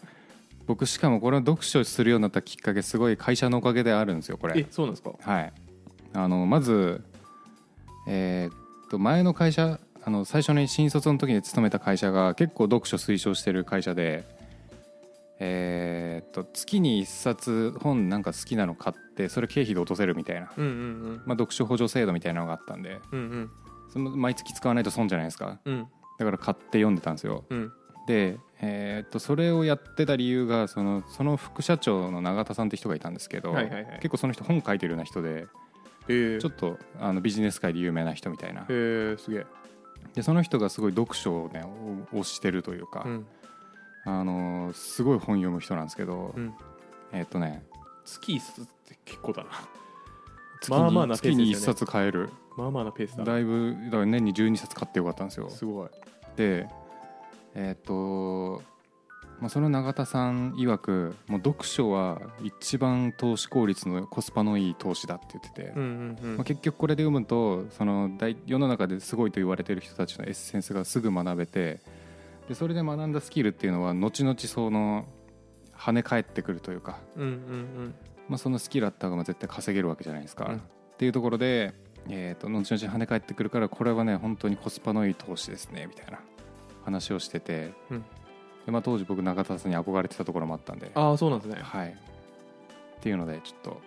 [0.67, 4.57] 僕しかもこれを読書するようになったきっかけすごい会社のおかげであるんですよこれ。
[4.57, 5.11] えそうなんですか？
[5.21, 5.53] はい。
[6.13, 7.03] あのまず
[8.07, 14.23] えーっと前の会社あの最初に新卒の時に勤めた会社が結構読書推奨してる会社で
[15.39, 22.99] えーっと月に1冊本なんか好きなの買ってそれ経費で落とせるみたいな、うんうんまあ、読書補助制度みたいなのがあったんで。
[23.11, 23.51] うんうん。
[23.89, 25.59] その毎月使わないと損じゃないですか。
[25.63, 25.87] うん。
[26.17, 27.45] だから買って読んでたんですよ。
[27.49, 27.71] うん。
[28.07, 33.85] で、えーっとそれをやってた理由がそのその副社長の永田さんって人がいたんですけど、はいはいはい。
[33.97, 35.47] 結構その人本書いてるような人で
[36.07, 36.13] え。
[36.37, 38.65] ー、ちょっとあのビジネス界で有名な人みたいな。
[38.69, 39.45] えー、すげえ。
[40.13, 41.63] でその人がすごい読書をね
[42.13, 43.27] お推してるというか、うん
[44.05, 46.53] あのーすごい本読む人なんですけど、うん。
[47.11, 47.63] えーっとね
[48.05, 49.49] 月一冊って結構だな。
[50.61, 51.79] 月に,、まあまあなペー月に1スですよね。
[51.79, 52.29] 冊買える。
[52.57, 53.23] まあまあなペースだ。
[53.23, 55.49] だいぶだから年に12冊買ってよかったんですよ。
[55.49, 55.89] すごい。
[56.35, 56.67] で
[57.55, 58.61] えっ、と、
[59.39, 65.79] まあ、その永田さん曰くもう読書は一番投資効率のコスパのいい投資だって言ってて、
[66.27, 71.79] まあ、結局これで読むとその大世の中ですごいと言われてる人たちのエッセンスがすぐ学べて
[72.47, 75.05] でそれで学んだスキルっていうのは後々その
[75.75, 77.95] 跳ね返ってくるというか、うんうん
[78.27, 80.57] まあ、そのスキルあった方が絶対稼げるわけじゃないですか、うん。
[80.57, 80.59] っ
[80.97, 81.73] ていうところで、
[82.09, 86.19] えー、と後々跳ね返ってくるからこれはね本当にコスパのいい投資ですねみたいな
[86.83, 88.05] 話をしてて、うん。
[88.65, 90.91] でまあ、当時僕永田さんに憧れてたところもあったんで。
[90.95, 91.61] ああそうなんですね。
[91.61, 91.89] はい。
[91.89, 93.81] っていうのでちょっと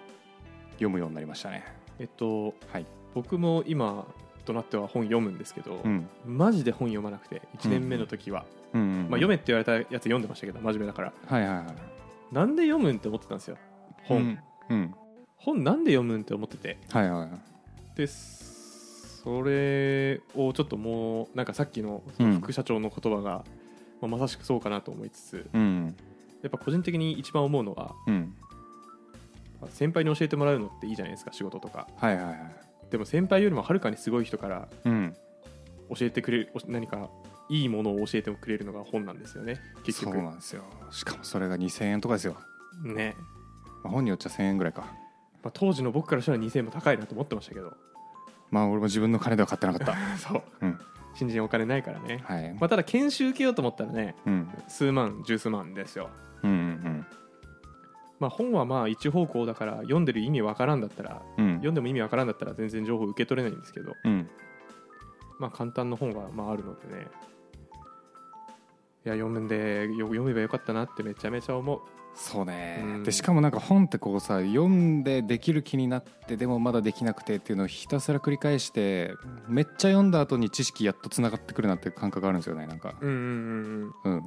[0.73, 1.65] 読むようになりましたね。
[1.99, 2.87] えっとはい。
[3.15, 4.07] 僕も今
[4.49, 6.09] となっては本読むんですけど、うん。
[6.27, 11.13] マジで本読まなくて1年目の時は、うんうんまあ、読めって言われたやつ読んでましたけど真面目だから。
[11.27, 11.67] はいはいはい
[12.31, 13.57] なんで読むんって思ってたんですよ。
[14.05, 14.95] 本、うん、うん、
[15.39, 16.77] 本なんで読むんって思ってて。
[16.91, 17.31] はいはいはい。
[17.97, 23.45] でそれをちょっともうなんかさっきのその副社長の言葉が、
[24.03, 25.97] まあ、まさしくそうかなと思いつつうん。
[26.43, 28.35] やっぱ個人的に一番思うのはうん
[29.71, 32.37] 先輩に教えてもらうのっていいじゃないですか仕事とかはいはいはい
[32.91, 35.17] でも先輩よりもはるかにすごい人からうん。
[35.97, 37.09] 教えてくれるお何か
[37.49, 39.61] いいものを教えてくれるのが本なんですよね。
[39.85, 40.63] 結そう局なんですよ。
[40.91, 42.37] しかもそれが2000円とかですよ、
[42.83, 43.17] ね、
[43.83, 44.83] まあ、本によっちゃ1000円ぐらいか。
[45.43, 47.73] まあ、当時の僕からしたら2000円も高いなと思ってましたけど。
[48.51, 49.97] まあ俺も自分の金では買ってなかった。
[50.19, 50.43] そう。
[50.61, 50.79] うん。
[51.15, 54.49] 新人お金ないからね、はい、まあ、ただ研修受けようと思ったらねうん。
[54.69, 56.11] 数万十数万ですよ。
[56.45, 56.98] うんうん
[58.19, 61.55] まあ本はまあ一方向だから読んでる意味わからんだったらうん。
[61.57, 64.29] 読んでも意味わからんだったら全然情報受け取れないんですけどうん。
[65.39, 67.07] まあ簡単な本がまああるのでね。
[69.07, 71.81] いや読むんでよ読めばよかったなってめちゃめちゃ思う。
[72.15, 73.05] そうね、うん。
[73.05, 79.13] でしかもなんか本ってこうさ読んでできる気になってでもまだできなくてっていうのをひたすら繰り返して
[79.47, 82.95] めっちゃ読んだ後に知識やっとつながってくるなっていう感覚あるんですよねなんか。
[83.01, 84.13] うんうんうん。
[84.15, 84.25] うん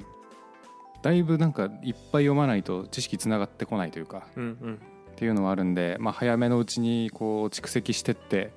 [1.02, 4.74] だいぶなんかいっぱい読まないと知識つながってこないというかうんうん。
[4.76, 8.52] っていうのはあるんで、まあ、早めのうちにこう蓄積してって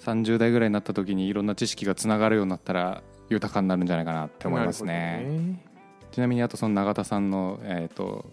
[0.00, 5.24] 30代ぐらいになった時にいろんな知識がつながるようになったら豊かになるんじゃないかなって思いますね。
[5.26, 5.64] ね。
[6.12, 8.24] ちなみにあとその永田さんの、えー、と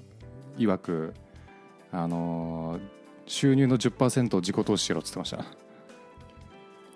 [0.58, 1.14] 曰く、
[1.92, 5.46] あのー収入の10%を自己投資しろって言ってました。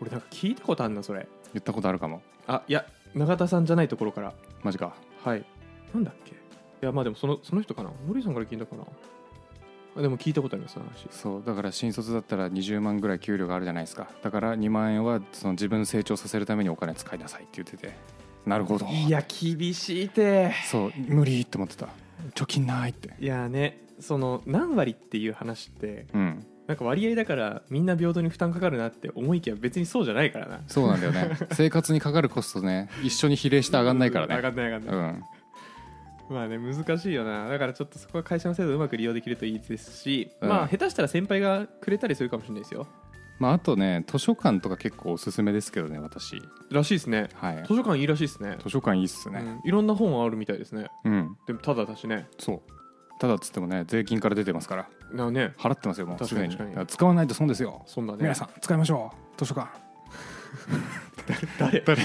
[0.01, 1.27] 俺なんか聞いたことあるなそれ。
[1.53, 2.21] 言ったことあるかも。
[2.47, 4.33] あいや永田さんじゃないところから。
[4.63, 4.93] マジか。
[5.23, 5.45] はい。
[5.93, 6.31] なんだっけ。
[6.31, 6.35] い
[6.81, 7.91] やまあでもそのその人かな？
[8.07, 8.83] 森さんから聞いたかな？
[9.97, 11.07] あでも聞いたことありますその話。
[11.09, 14.07] そうだから新卒だったら20万ぐらい給料があるじゃないですか。
[14.21, 17.95] だから2万円はその自分成長させるためにお金使いなさいって言ってて。
[18.45, 18.85] なるほど。
[18.85, 20.53] いや厳しいて。
[20.69, 21.87] そう無理って思ってた。
[22.35, 23.13] 貯金ないって。
[23.19, 35.23] いやねその何割っていう話ってうんなんか割合だからみんな平等に負担かかるなって思いきや別にそうじゃないからなそうなんだよね生活にかかるコストね一緒に比例して上がんないからね上がんない上がんない、うん
[36.29, 37.47] まあね難しいよな。
[37.47, 40.49] だからちょっとそこは会社の制度をうまく利用できるといいですし、うん。
[40.49, 42.87] まあ下手したら先輩がくれたりするかもしれないですよ。
[43.39, 46.41] まああとね図書館とか結構おすすめですけどね私。
[46.71, 47.29] らしいですね。
[47.35, 47.63] はい。
[47.67, 48.57] 図書館いいらしいですね。
[48.63, 49.39] 図書館いいっすね。
[49.39, 49.61] うん。
[49.63, 50.87] いろんな本あるみたいですね。
[51.05, 52.27] うん、でもただだしね。
[52.39, 52.61] そう。
[53.19, 54.89] ただっつってもね税金から出てますから。
[55.13, 55.53] なね。
[55.57, 56.25] 払ってますよもう。
[56.25, 56.57] すでに確かに。
[56.57, 56.69] 確かに。
[56.69, 57.83] だから使わないと損ですよ。
[57.85, 58.19] そんなね。
[58.21, 59.39] 皆さん使いましょう。
[59.39, 59.69] 図書館。
[61.59, 61.81] 誰？
[61.85, 62.01] 誰？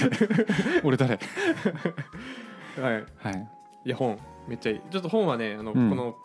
[0.83, 1.19] 俺誰？
[2.79, 3.05] はい。
[3.17, 4.17] はいいや本
[4.47, 4.81] めっちゃいい。
[4.91, 5.89] ちょっと本はねあの、うん。
[5.89, 6.15] この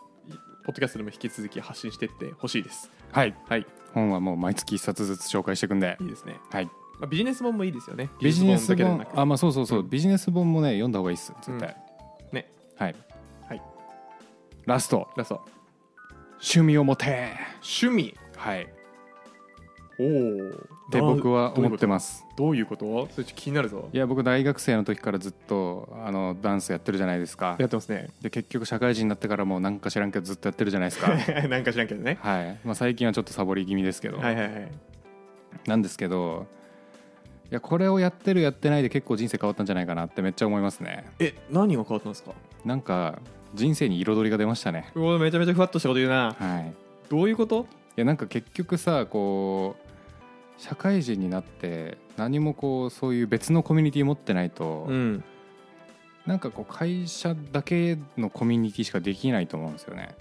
[0.65, 2.91] ポッドキャストでも引き続き発信してってほしいです。
[3.11, 3.35] はい。
[3.47, 3.65] はい。
[3.93, 5.97] 本はもう毎月一冊ずつ紹介していくんで。
[5.99, 6.65] いいですね、はい。
[6.65, 6.71] ま
[7.03, 8.09] あ、ビジネス本もいいですよね。
[8.21, 9.11] ビジネス技術だけでなく。
[9.11, 9.89] 本あまあそうそうそう、うん。
[9.89, 11.33] ビジネス本もね読んだ方がいいっす。
[11.41, 11.75] 絶対、
[12.31, 12.51] ね。
[12.77, 12.95] はい。
[13.47, 13.61] はい。
[14.65, 15.09] ラスト。
[15.15, 15.41] ラスト。
[16.33, 17.33] 趣味を持て。
[17.61, 18.15] 趣味。
[18.35, 18.78] はい
[19.99, 22.25] おおで僕は思ってます。
[22.37, 23.07] どういうこと？
[23.11, 23.89] それちょっと気になるぞ。
[23.91, 27.57] いや僕大学生の時からずっとあのダンスやってるじゃないですか。
[27.59, 28.09] やってますね。
[28.21, 31.09] で結局社会人になってからもなんか知らんけどずっとやってるじゃないですか。
[31.49, 32.17] なんか知らんけどね。
[32.21, 34.71] はい、まあ、最近はちょっとサボり気味ですけど、はいはいはい。
[35.67, 36.47] なんですけど
[37.49, 41.05] やこれをやってるやってないで結構人生変わったんじゃないかなってめっちゃ思いますね。
[41.19, 42.31] え何が変わったんですか？
[42.63, 43.19] なんか
[43.53, 44.91] 人生に彩りが出ましたね。
[44.95, 46.35] うわめちゃめちゃふわっとしたこと言うな。
[46.39, 46.73] はい。
[47.09, 47.65] どういうこと？
[47.65, 55.23] いやなんか結局さこう社会人になって何もこうそういう別のコミュニティ持ってないと、うん。
[56.25, 60.15] なんかこう会社だけのコミュニティしかできないと思うんですよね。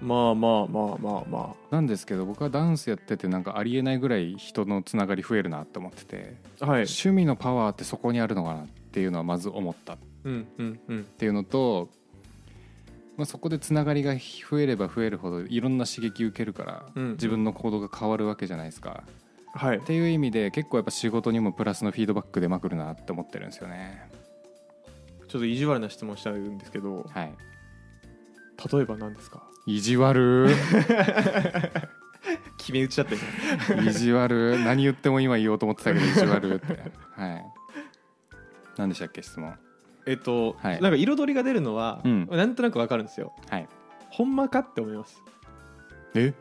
[0.00, 6.84] まあまあまあまあまなんですけど僕はダンスやっててなんかありえないぐらい人のつながり増えるなって思ってて、あはい。
[6.84, 9.94] 趣味のパワーってそこにあるのかなっていうのはまず思った。
[9.94, 11.04] っうんうんうん。
[11.04, 11.90] ていうのと、
[13.16, 17.12] まあ、そこでつながりが増えれば増えるほどいろんな刺激受けるから、うん。
[17.12, 19.04] 自分の行動が変わるわけじゃないですか。
[19.54, 19.78] はい。
[19.78, 24.10] っていう意味で結構やっぱ仕事にもプラスのフィードバック出まくるなって思ってるんですよね。
[25.28, 27.32] ちょっと意地悪な質問しちゃうんですけどはい。
[28.72, 29.42] 例えば何ですか？
[29.66, 30.48] 意地悪？
[32.58, 33.20] 決め打ちだったよ
[33.82, 34.58] 意地悪？
[34.64, 36.66] 何言っても今言おうと思ってたけど意地悪って。
[37.20, 37.44] はい。
[38.76, 39.54] 何でしたっけ質問？
[40.06, 40.80] えっと、はい。
[40.80, 42.28] なんか彩りが出るのは、うん。
[42.30, 43.32] なんとなくわかるんですよ。
[43.50, 43.68] はい。
[44.10, 45.22] ほんまかって思います。
[46.14, 46.32] え？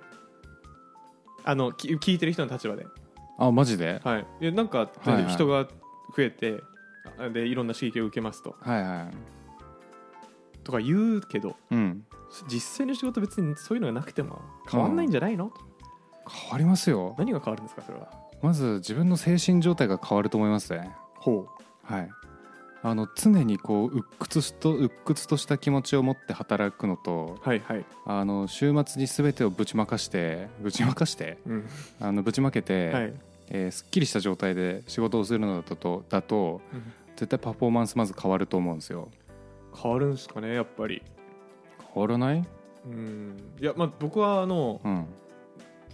[1.44, 2.86] あのき聞いてる人の立場で。
[3.38, 4.00] あマジで？
[4.04, 4.28] はい。
[4.42, 5.26] いやなんかはいはい。
[5.28, 5.66] 人が
[6.16, 6.62] 増えて、
[7.18, 8.56] あでいろんな刺激を受けますと。
[8.62, 10.64] はいはい。
[10.64, 12.06] とか言うけどうん。
[12.50, 15.54] 実際の仕事別にそういうのがなくても変わんないんじゃないの、
[16.28, 17.16] 変わりますよ。
[17.18, 18.10] 何が変わるんですかそれは？
[18.42, 20.92] まず自分の精神状態が変わると思いますね。
[21.16, 21.48] ほ
[21.84, 22.10] はい
[22.88, 31.68] あの常にこう鬱屈と鬱屈とした気持ちを持って働くのとうはいはい、あの週末に全てをぶちまかしてぶちまかしてうん。
[32.00, 33.14] あのぶちまけて、はい。
[33.50, 36.62] えーすっきりした状態で仕事をするのだとだと
[37.16, 39.10] 絶対パフォーマンスまず変わると思うんですよ。
[39.76, 41.02] 変わるんですかねやっぱり。
[41.94, 42.44] 変わらない？
[42.86, 43.36] うん。
[43.60, 45.06] いやまあ僕はあのうん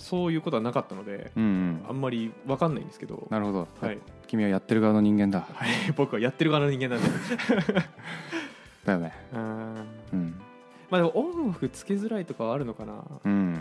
[0.01, 1.85] そういうことはなかったのでうんうん。
[1.87, 3.27] あんまりわかんないんですけど。
[3.29, 5.47] なるほど、はい、君はやってる側の人間だ。
[5.53, 7.09] はい、 僕はやってる側の人間なんで。
[8.85, 9.13] だよね。
[9.33, 9.75] うん。
[10.13, 10.41] うん。
[10.89, 13.03] まあでもオンオフつけづらいとかはあるのかな。
[13.23, 13.55] うん。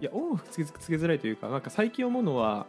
[0.00, 2.66] いやオンオフつけつけづらいというかなんか最近思うのは、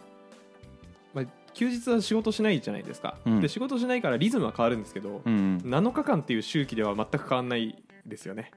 [1.14, 3.40] まあ、休日は仕事しないじゃないですか、うん。
[3.42, 8.52] で仕事しないからリズムは変わるんですけど、うん7日間っていう周期では全く変わんないですよね。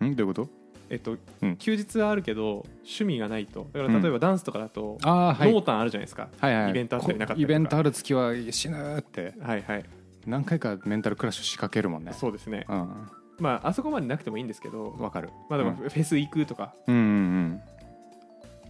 [0.00, 0.16] うんん？
[0.16, 0.61] どういうこと？
[0.92, 1.56] えっと、うん。
[1.56, 3.66] 休日はあるけど趣味がないと。
[3.72, 3.94] だかうん。
[3.94, 5.52] ら例えばダンスとかだと、ああはい。
[5.52, 6.28] 濃淡あるじゃないですか。
[6.38, 6.70] はいはい。
[6.70, 9.32] イベントあったりなかったりイベントある月は死ぬーって。
[9.40, 9.84] はいはい。
[10.26, 12.12] 何回かメンタルクラッシュ仕掛けるもんね。
[12.12, 12.66] そうですね。
[12.68, 13.08] うん。
[13.40, 15.30] まああそこまでなくてもいいんですけどわかる。
[15.48, 15.76] まあでもうん。
[15.76, 16.74] フェス行くとか。
[16.86, 17.60] うんうん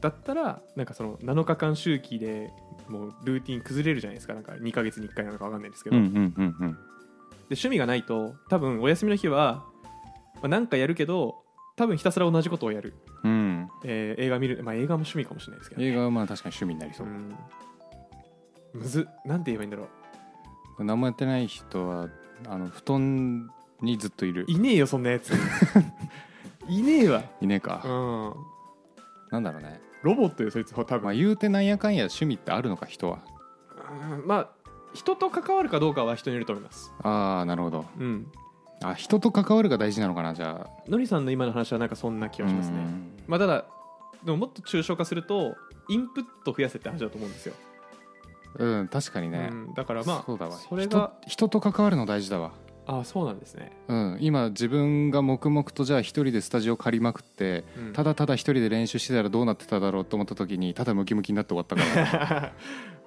[0.01, 2.51] だったらなんかその7日間周期で
[2.89, 4.35] もうルーティン崩れるじゃないですか。
[4.35, 6.73] なんか2ヶ月に1回なのか分かんないですけど、うんうんうんうんうん。
[6.73, 6.79] で
[7.51, 9.65] 趣味がないと多分お休みの日は、
[10.37, 11.45] まあ、なんかやるけど
[11.83, 13.69] 多分ひたすら同じことをやる、うん。
[13.83, 17.09] えー映画見る、まあ、映画も趣味かもしれないですけど、映画はまあ確かに趣味になりそう。
[17.09, 17.35] うん。
[18.75, 19.23] むずっ。
[19.27, 19.89] なんて言えばいいんだろ
[20.79, 20.85] う。
[20.85, 22.09] 何もやってない人は
[22.47, 24.45] あの布団にずっといる。
[24.47, 25.33] いねえよそんなやつ。
[26.69, 27.83] いねえわ、いねえか。
[27.85, 28.35] うん、
[29.33, 29.81] なんだろうね。
[30.05, 33.19] ロボットよそいつ多分、まあ言うてなんやかんや趣味ってあるのか人は。
[34.13, 34.27] うん。
[34.29, 34.49] まあ
[34.95, 36.95] 人と関わるかどうかは人によると思います。
[37.03, 37.87] ああなるほど。
[37.99, 38.29] うん
[38.85, 40.91] あ人と関わるが大事なのかなじゃあ。
[40.91, 42.79] のりさんの今の話はなんかそんな気がしますね。
[42.79, 43.13] うん。
[43.27, 43.65] まあただ
[44.25, 45.57] でももっと抽象化すると
[45.89, 47.55] インプット増やせって話だと思うんですよ、
[48.57, 50.53] うん確かにね、うん、だからまあそうだわ。
[50.53, 52.53] それが人人と関わるの大事だわ
[52.87, 57.93] ああそうなんですね、うん、今自分が黙々とじゃあ一人でスタジオ借りまくってうん。
[57.93, 62.53] ただただ一人で練習してたらどうなってただろうと思った時にただムキムキになって終わったから、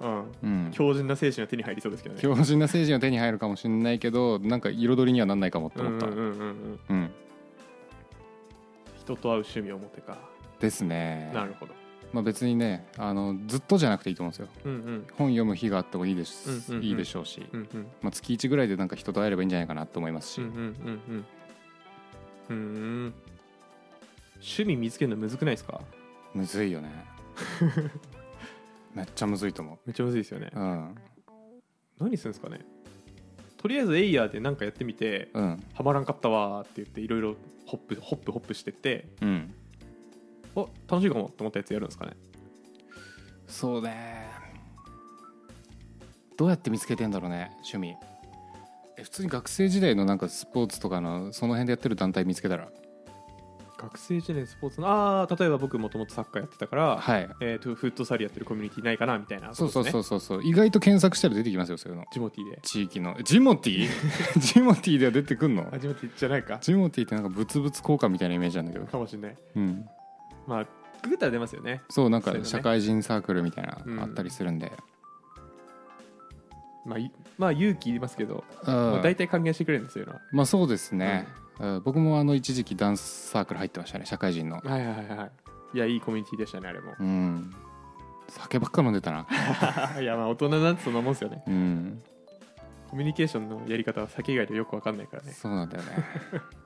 [0.42, 2.20] うん、うん、強靭な精神は手に入りそうですけどね。
[2.20, 6.78] 強靭な政治は手に入るかもしれないけどなんか彩りにはなんないかもって思った、うんうんうんうんうん。
[6.88, 7.10] うん。
[9.00, 10.16] 人と会う趣味を持ってか。
[10.58, 11.30] ですね。
[11.34, 11.72] なるほど
[12.16, 14.48] まあ、別にねあのずっとじゃなくていいと思うんですよ。
[14.64, 15.06] うんうん。
[15.18, 16.82] 本読む日があってもいいです、うんうんうん。
[16.88, 17.86] いいでしょうし、うんうん。
[18.00, 21.24] まあ、月1ぐらいでなんか人と会えればいいんじゃないかなと思いますし、うんうんうん
[22.48, 22.56] うん。
[22.56, 23.14] うん
[24.36, 25.78] 趣味見つけるのむずくないですか？
[26.32, 26.88] むずいよね。
[28.94, 30.50] めっちゃむずいと思めっちゃむずいですよね。
[30.54, 30.94] ううん。
[31.98, 32.60] 何するんですかね？
[33.58, 35.62] とりあえずエイヤーで何かやってみてうん。
[35.74, 37.36] ハマらんかったわーって言っていろいろ
[37.66, 39.54] ホップホップホップしてってうん
[40.62, 42.12] あ楽しいかもと思ったやつやるんですかね。
[43.46, 44.26] そうね。
[46.36, 47.96] どうやって見つけてんだろうね趣味。
[48.98, 52.68] え普通に学生時代のなんかスポーツとかのその辺でやってる団体見つけたら。
[53.78, 57.28] 学生時代のスポーツのああ例えば僕もともとサッカーやってたから、はい。
[57.40, 60.44] えー、とフットサルやってるコミュニティないかなみたいなそうそううそうそうそう。
[60.44, 62.04] 意外と検索したら出てきますよそういうの。
[62.10, 62.58] ジモティで。
[62.62, 63.16] 地域の。
[63.22, 63.88] ジモティ？
[64.40, 65.68] ジモティでは出てくんの？
[65.72, 66.58] あジモティじゃないか。
[66.60, 68.86] ジモティってなんかブツブツ効果みたいなイメージなんだけど。
[68.86, 69.36] かもしれない。
[69.56, 69.86] うん
[70.46, 70.66] まあ
[71.02, 71.82] ググったら出ますよね。
[71.90, 72.50] そうなんかそういうのね。
[72.50, 74.00] 社会人サークルみたいなうん。
[74.00, 74.72] あったりするんで、
[76.84, 80.20] まあいまあ勇気いりますけど、うんまあ、大体還元してくれるんですよいうのは。
[80.32, 81.26] まあそうですね、
[81.58, 81.82] うん。
[81.84, 84.56] 僕もあの一時期ダンスサークル入ってましたね社会人の。
[84.56, 85.30] はいはいはいはい。
[85.74, 86.94] いやいいコミュニティでしたねあれも。
[86.98, 87.52] うん。
[88.28, 89.26] 酒ばっか飲んでたな。
[90.00, 91.42] いやまあ大人なんてそんなもんですよね。
[91.46, 92.02] うん。
[92.88, 95.32] コミュニケーションのやり方は酒以外でよくわかんないからね。
[95.32, 95.90] そうなんだよね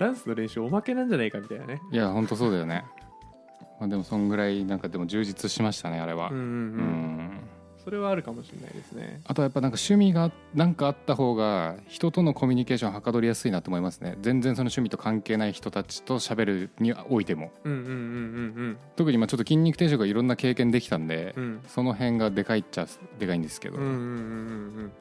[0.00, 1.82] ダンスの練習おまけなんじゃないかみたいなね。
[1.92, 2.86] いや本当そうだよね。
[3.78, 6.30] まあでもそんぐらいなんかでも充実しましたねあれは。
[6.30, 6.46] ううんうん。
[6.46, 6.54] うん。
[6.56, 7.40] ん
[7.84, 9.20] それはあるかもしれないですね。
[9.26, 14.16] あとはやっぱなんか趣味がなんかあった方が人とのコミュニケーションはかどりやすいなと思いますね。
[14.22, 17.52] 全然その趣味と関係ない人たちと喋るにおいても。
[17.64, 21.60] うんうんうんうん特にまあちょっと筋肉定食がいろんな経験できたんで、うんうん。
[21.68, 22.86] その辺がでかいっちゃ
[23.18, 24.06] でかいんですけど、うんうんうんうんう
[24.84, 24.92] ん。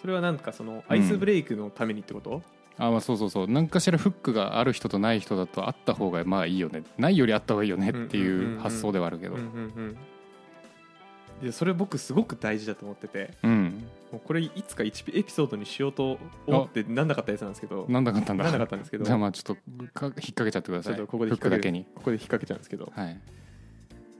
[0.00, 2.42] それはなんかそのアイスブレイクのためにってこと、
[2.76, 3.48] あまあそうそうそう。
[3.48, 6.82] 何かしらフックがある人とない人だとあった方がまあいいよね。
[6.98, 9.36] ないよりあった方がいいよねっていう発想ではあるけど。
[9.36, 9.46] うんうんう
[9.82, 9.96] ん。
[11.42, 13.34] でそれ僕すごく大事だと思ってて。
[13.42, 13.84] うん。
[14.10, 17.86] もうこれいつか1エピソードにしようと思ってなんなかったやつなんですけど。
[17.88, 18.44] なんだかったんだ。
[18.44, 19.04] なんなかったんですけど。
[19.04, 19.56] じゃあまあちょっと
[19.92, 20.98] か引っ掛けちゃってください。
[21.06, 22.92] ここでフ引っ掛けるックだけにここで引っ掛けちゃうんですけど。
[22.94, 23.20] はい。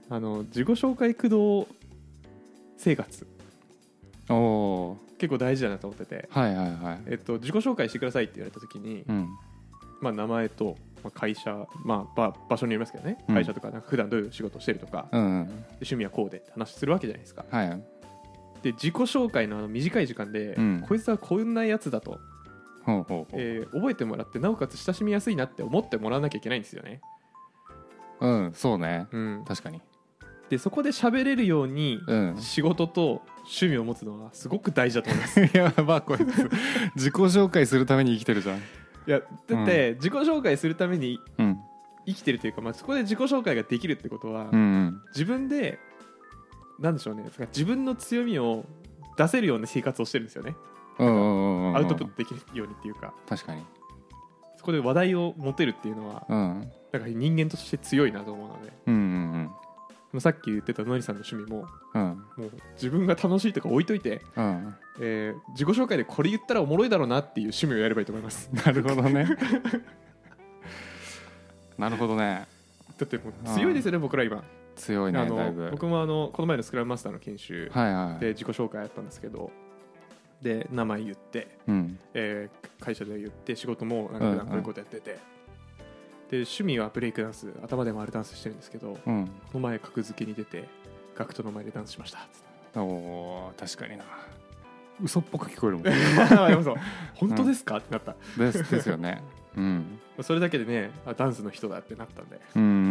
[0.09, 1.67] あの自己紹介駆動
[2.77, 3.27] 生活。
[4.29, 7.01] おお結構大事だなと思ってて、ーはいはいはい。
[7.07, 9.29] えっと、自己紹介してくださいって言われた時に、うん。
[10.01, 13.17] まあ、名前と、まあ、会社、まあ、ば場所によりますけどね。
[13.27, 13.35] うん。
[13.35, 15.47] 会社とかなんか普段どういう仕事をしてるとか、うんうん。
[15.47, 17.45] で趣味はこうでって話するわけじゃないですか。
[17.49, 17.67] はい。
[18.61, 20.85] で自己紹介のあの短い時間で、うん。
[20.87, 22.19] こいつはこんなやつだと、
[22.83, 23.41] ほうほうほう。
[23.41, 27.01] えー覚えてもらってなおかつ親しみやすいなって思ってもらわなきゃいけないんですよね、
[28.19, 29.07] うんそうね。
[29.11, 29.81] うん、確かに
[30.49, 32.37] でそこで喋れるようにうん。
[32.37, 35.39] 仕事と趣味を持つのはすごく大事だと思います。
[35.57, 36.49] やばこいつ
[36.95, 38.57] 自己紹介するために生きてるじゃん。
[38.57, 38.61] い
[39.07, 41.59] やだって自己紹介するためにうん。
[42.07, 45.01] 生きてるというか、まあ、そこで自己紹介ができるってことは、うんうん。
[45.07, 45.79] 自分で
[46.79, 47.23] なんでしょうね。
[47.47, 48.65] 自分の強みを
[49.17, 50.55] 出せるような生活をしてるんですよね。
[50.99, 51.77] うんうんうんうん。
[51.77, 53.13] アウトプットできるようにっていうか。
[53.27, 53.63] 確かに。
[54.57, 56.71] そこで話題を持てるっていうのはうん。
[56.91, 58.73] なんか人間として強いなと思うので。
[58.87, 59.64] うんうんまあ
[60.19, 62.01] さっき言ってたのりさんの趣味もうん。
[62.01, 64.75] うんもう自分が楽しいとか置いといて、うん。
[64.99, 68.49] えー自己紹介でこれ言ったらおもろいだろうなっていう趣味をやればいいと思います。
[68.65, 69.27] なるほどね。
[71.77, 72.47] なるほどね。
[72.97, 74.43] だってもう強いですよね僕ら今。
[74.75, 78.19] 強いねあの僕もあのこの前のスクラムマスターの研修はいはい。
[78.19, 79.51] で自己紹介やったんですけど
[80.41, 81.99] で名前言って、うん。
[82.13, 85.17] えー会社で言って仕事もなんかこういうことやってて、
[86.39, 89.29] で趣味はブレイクダンス頭で回るダンスしてるんですけどこうん。
[89.53, 90.67] の前格付けに出て
[91.15, 92.27] 学徒の前でダンスしました。
[92.81, 94.03] おー確かにな。
[95.01, 96.75] 嘘っぽく聞こえるもん。
[97.15, 98.15] 本当ですか、ってなった。
[98.37, 99.21] ですですよね。
[99.55, 99.99] うん。
[100.21, 102.81] それだけでねあダンスの人だってなったんで、うんうんうんう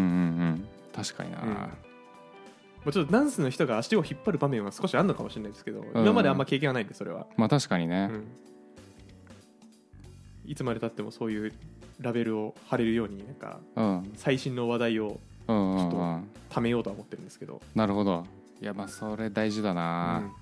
[0.53, 0.69] ん。
[0.95, 1.49] 確かにな、うん。
[1.49, 1.71] ま
[2.87, 5.87] あ、ちょっとダンスの人が足を引っ張る場面は少しあるのかもしれないですけど、ん。
[5.95, 8.27] 今まであんま経験がないんでそれは、まあ確かにね、うん。
[10.47, 11.53] いつまでたってもそういう
[12.01, 18.25] ラベルを貼れるようになんかうん、最新の話題をうんうんちょっうん貯めようとは思ってるんですけど、なるほど。
[18.61, 20.33] いやまあそれ大事だうな、ん。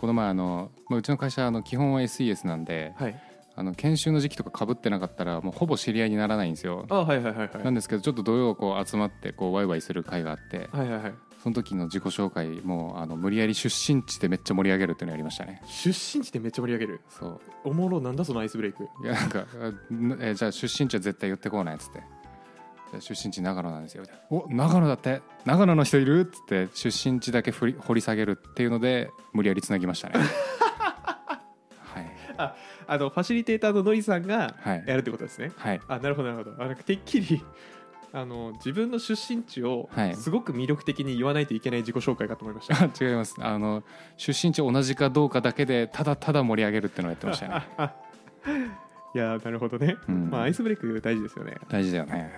[0.00, 3.20] この前あの、まあ、うちの会社あの基本は SES なんではい。
[3.56, 6.86] あの研修の時期とかかぶってなかったらもうほぼ知り合いにならないんですよ。
[6.90, 7.64] あはいはいはいはい。
[7.64, 10.68] なんですけどちょっと土曜こう集まってこうワイワイする会があって。
[10.70, 15.62] はいはいはいその時の自己紹介もあの無理やり出身地でめっちゃ盛り上げるっていうのやりましたね。
[15.66, 17.00] 出身地でめっちゃ盛り上げる？
[17.08, 17.40] そう。
[17.64, 18.84] おもろなんだそのアイスブレイク。
[18.84, 19.44] いやなんか
[20.20, 22.02] えじゃあ出身地は絶対言ってこうないっつって。
[23.00, 24.22] 出身地長野なんですよみたいな。
[24.30, 25.20] お長野だって？
[25.44, 30.14] 長野の人いるっつって出身地だけ振り掘り下げるっていうので無理やりつなぎましたね。
[31.94, 32.54] はい。
[32.90, 34.84] あのファシリテーターののりさんがはい。
[34.86, 35.52] やるってことですね。
[35.56, 35.80] はい。
[35.86, 36.62] あなるほどなるほど。
[36.62, 37.44] あなんかてっきり
[38.12, 40.16] あの自分の出身地をはい。
[40.16, 43.36] すごく魅力的に言わないといけない自己紹介かと思いました、あ 違います。
[43.38, 43.82] あの
[44.16, 47.64] 出身地同じかどうかだけでただただ盛り上げるっていうのをやってましたね。
[49.14, 50.30] いやーなるほどね、うん。
[50.30, 51.56] まあアイスブレイク大事ですよね。
[51.68, 52.32] 大事だよね。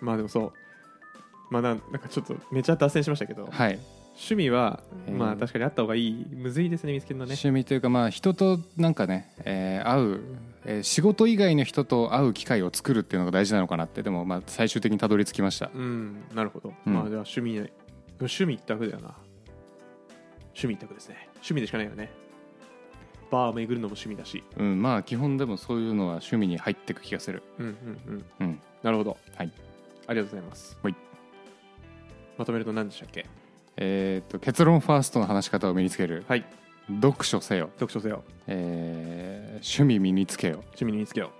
[0.00, 0.52] まあでもそう。
[1.50, 3.48] まあなんなんかちょっとめちゃ脱線しましたけど。
[3.50, 3.78] はい
[4.20, 6.26] 趣味は、えーまあ確かにあった方がいい。
[6.32, 7.30] むずいですね見つけるのね。
[7.32, 10.20] 趣味というかまあ人となんかね、えー会う、
[10.64, 14.02] えー仕事以外の人と会う機会を作るっていうのが大事なのかなって。
[14.02, 15.70] でもまあ最終的にたどり着きました。
[15.72, 16.24] うん。
[16.34, 16.94] なるほど、うん。
[16.94, 17.72] まあじゃあ趣味ね
[18.18, 19.14] 趣味一択だよな。
[20.48, 21.28] 趣味一択ですね。
[21.36, 22.10] 趣味でしかないよね。
[23.30, 24.42] バーを巡るのも趣味だし。
[24.56, 24.82] うん。
[24.82, 27.42] まあ基本でもそういうのは趣味に入ってく気がする。
[27.58, 27.74] うんうん
[28.06, 28.24] うん。
[28.40, 28.60] うん。
[28.82, 29.16] なるほど。
[29.36, 29.52] はい。
[30.08, 30.76] ありがとうございます。
[30.82, 30.94] はい。
[32.36, 33.26] まとめると何でしたっけ？
[33.80, 36.24] えー、と結論ファーストの話し方を身につける。
[36.28, 36.44] はい。
[37.00, 38.24] 読書せよ、読書せよ。
[38.46, 41.30] えー趣味身につけよ趣味に身につけよ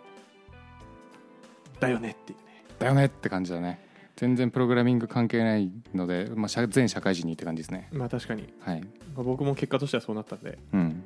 [1.78, 1.80] う。
[1.80, 2.64] だよねっていうね。
[2.78, 3.80] だよねって感じだね。
[4.16, 7.88] 全然プログラミング関係ないので、まあ、社全社会人にって感じですね。
[7.92, 8.80] まあ確かに、はい。
[8.80, 8.86] ま
[9.18, 10.58] あ、僕も結果としてはそうなったんで。
[10.72, 11.02] うん。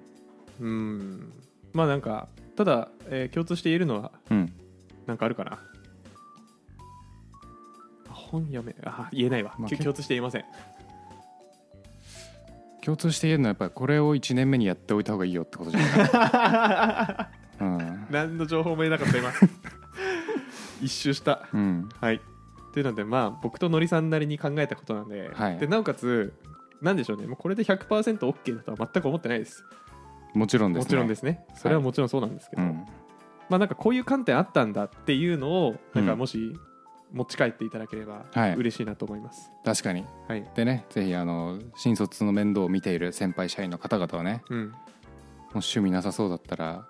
[0.61, 1.33] うん。
[1.73, 4.53] まあなんかただ、えー共通して言えるのはうん。
[5.07, 5.53] なんかあるかな。
[5.53, 5.59] あ
[8.13, 10.45] 本読めあ言えないわ、まあき共通して言えません
[12.85, 17.29] 共通して言えるのはやっぱりこれを1年目にやっておいた方がいいよってことじゃな
[17.61, 18.07] い、 うん。
[18.11, 19.31] 何の情報も得なかった今。
[20.83, 21.49] 一周した。
[21.55, 22.21] うん、はい。
[22.73, 25.59] というのでまあ僕とのりさんなりに考えたことなんで,、はい。
[25.59, 26.33] でなおかつ
[26.81, 27.27] なんでしょうね。
[27.27, 29.65] もうこれで 100%OK だとは全く思ってないです。
[30.35, 30.85] もちろんですね。
[30.85, 31.47] もちろんですね。
[31.55, 32.85] それはもちろんそうなんですけど、うん。
[33.49, 36.19] まあなんかこういう観点あったんだっていうのをなんかうん。
[36.19, 36.59] もし
[37.13, 38.55] 持ち帰っていただければはい。
[38.55, 40.05] 嬉しいなと思います、確かに。
[40.29, 40.49] はい。
[40.55, 44.73] でねぜひあの新卒の面倒を見ている先輩社員の方々はねうん、もう
[45.55, 46.87] 趣味なさそうだったら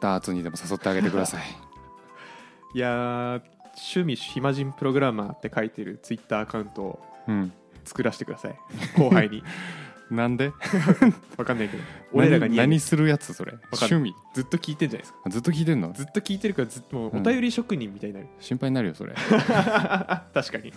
[0.00, 1.42] ダーツにでも誘ってあげてください。
[2.74, 3.42] いやー
[3.74, 7.52] 趣味暇人プログラマーって書いてるツイッターアカウントをうん。
[7.84, 8.56] 作らせてください。
[8.96, 9.42] 後輩に
[10.14, 10.52] なんで？
[11.38, 11.82] わかんないけど。
[12.12, 13.52] 俺らが何何するやつそれ？
[13.52, 14.14] かん趣味？
[14.34, 15.30] ずっと聞いてんじゃないですか。
[15.30, 15.92] ずっと聞いてんの？
[15.92, 17.20] ずっと聞いてるからずっともううん。
[17.20, 20.72] お便り職人みたいになる、心配になるよそれ、 確かに。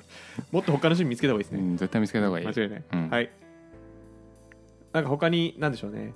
[0.51, 2.47] もっと他の趣味見つけた方がいいですね、うん、絶対見つけた方がいい。
[2.47, 3.09] 間違いない、うん。
[3.09, 3.29] はい。
[4.93, 6.13] なんか他に何でしょうね。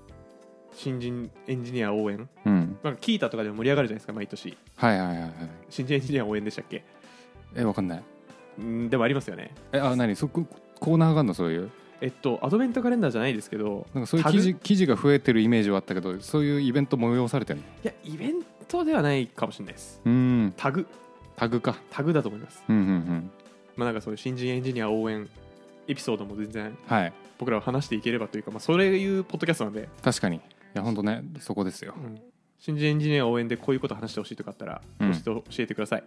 [0.71, 2.29] 新人エンジニア応援？
[2.45, 2.77] うん。
[2.83, 4.57] なんか聞いたとかでも盛り上がるじゃないですか毎年。
[4.75, 5.31] はいはいはいはい。
[5.69, 6.83] 新人エンジニア応援でしたっけ？
[7.55, 8.03] えわかんない。
[8.59, 9.53] うんでもありますよね。
[9.73, 10.15] えあ何？
[10.15, 10.45] そこ
[10.79, 11.33] コーナーがあるの？
[11.33, 11.69] そういう
[12.01, 17.65] えっとアドベントカレンダーじゃないですけどなんかそういう記事記事が増えてるイメージはあったけどそういうイベント催されてるの？
[17.65, 20.01] いやイベントではないかもしれないです。
[20.05, 20.53] うん。
[20.55, 20.87] タグ。
[21.35, 21.77] タグか。
[21.89, 22.63] タグだと思います。
[22.69, 23.31] うんうんうん。
[23.75, 25.27] まあなんかそういう新人エンジニア応援
[25.87, 27.13] エピソードも全然はい。
[27.37, 30.35] 僕らは話していければというか、まあ、それいうポッドキャストなんで、確かに。
[30.37, 30.41] い
[30.73, 31.95] や本当ねそこですよ。
[31.97, 32.19] うん。
[32.59, 35.11] 新人エンジニア応援でこういうこと話してほしいとかあったら、うん。
[35.11, 36.03] 教えて教えてください、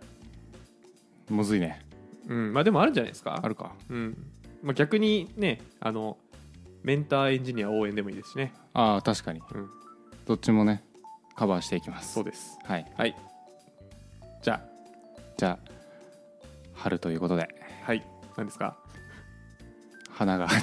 [1.30, 1.80] むずいね。
[2.28, 2.52] うん。
[2.52, 3.40] まあ、でもあるんじゃないですか。
[3.42, 3.72] あるか。
[3.90, 4.16] うん
[4.62, 6.16] まあ、逆にねあの
[6.82, 9.40] メンターエンジニア応援でもいいですしね、ああ確かに。
[9.54, 9.68] うん、
[10.26, 10.82] どっちもね
[11.36, 12.14] カバーしていきます。
[12.14, 12.58] そうです。
[12.64, 12.86] はい。
[12.96, 13.16] はい。
[14.42, 14.60] じゃ
[15.36, 15.58] じゃあ
[16.74, 17.42] 春ということで。
[17.42, 17.46] あ
[17.86, 18.04] はい。
[18.36, 18.76] 何ですか？
[20.10, 20.46] 花が。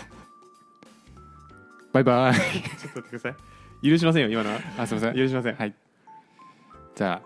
[1.91, 2.35] バイバイ。
[2.35, 3.35] ちょっと待ってください。
[3.89, 4.59] 許しませんよ今のは。
[4.77, 5.15] あすいません。
[5.15, 5.55] 許しません。
[5.55, 5.73] はい。
[6.95, 7.21] じゃあ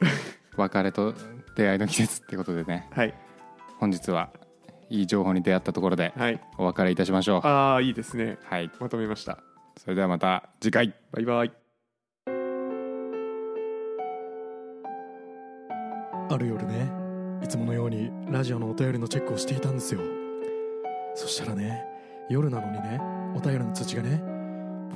[0.56, 1.14] 別れと
[1.56, 2.88] 出会いの季節ってことでね。
[2.92, 3.14] はい。
[3.78, 4.30] 本日は
[4.88, 6.40] いい情報に出会ったところではい。
[6.58, 7.46] お別れいたしましょう。
[7.46, 8.38] ああいいですね。
[8.44, 8.70] はい。
[8.80, 9.38] まとめました。
[9.76, 10.94] それではまた次回。
[11.12, 11.52] バイバイ。
[16.28, 16.90] ある夜ね
[17.42, 20.00] いつものようにラジオのお便りのチェックをしていたんですよ。
[21.14, 21.84] そしたらね
[22.28, 23.00] 夜なのにね
[23.34, 24.20] お便りの通知がね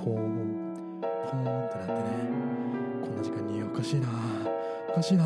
[0.04, 2.00] ポーンポーンってなってね
[3.02, 4.08] こんな時間におかしいな
[4.88, 5.24] おかしいな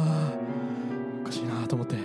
[1.22, 1.96] おかしいなと思って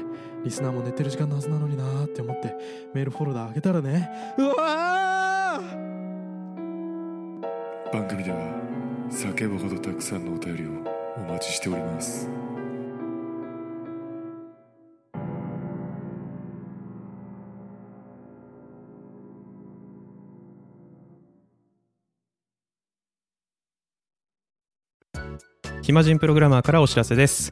[0.44, 2.56] リスナーも寝てる時間のはずなのになって思って
[2.94, 4.10] メールフォルダ開けたらね。
[4.38, 5.90] うわー！
[7.92, 8.38] 番組では
[9.10, 10.70] 叫ぶほどたくさんのお便りを
[11.18, 12.30] お待ちしております。
[25.82, 27.52] 暇人プログラマーからお知らせです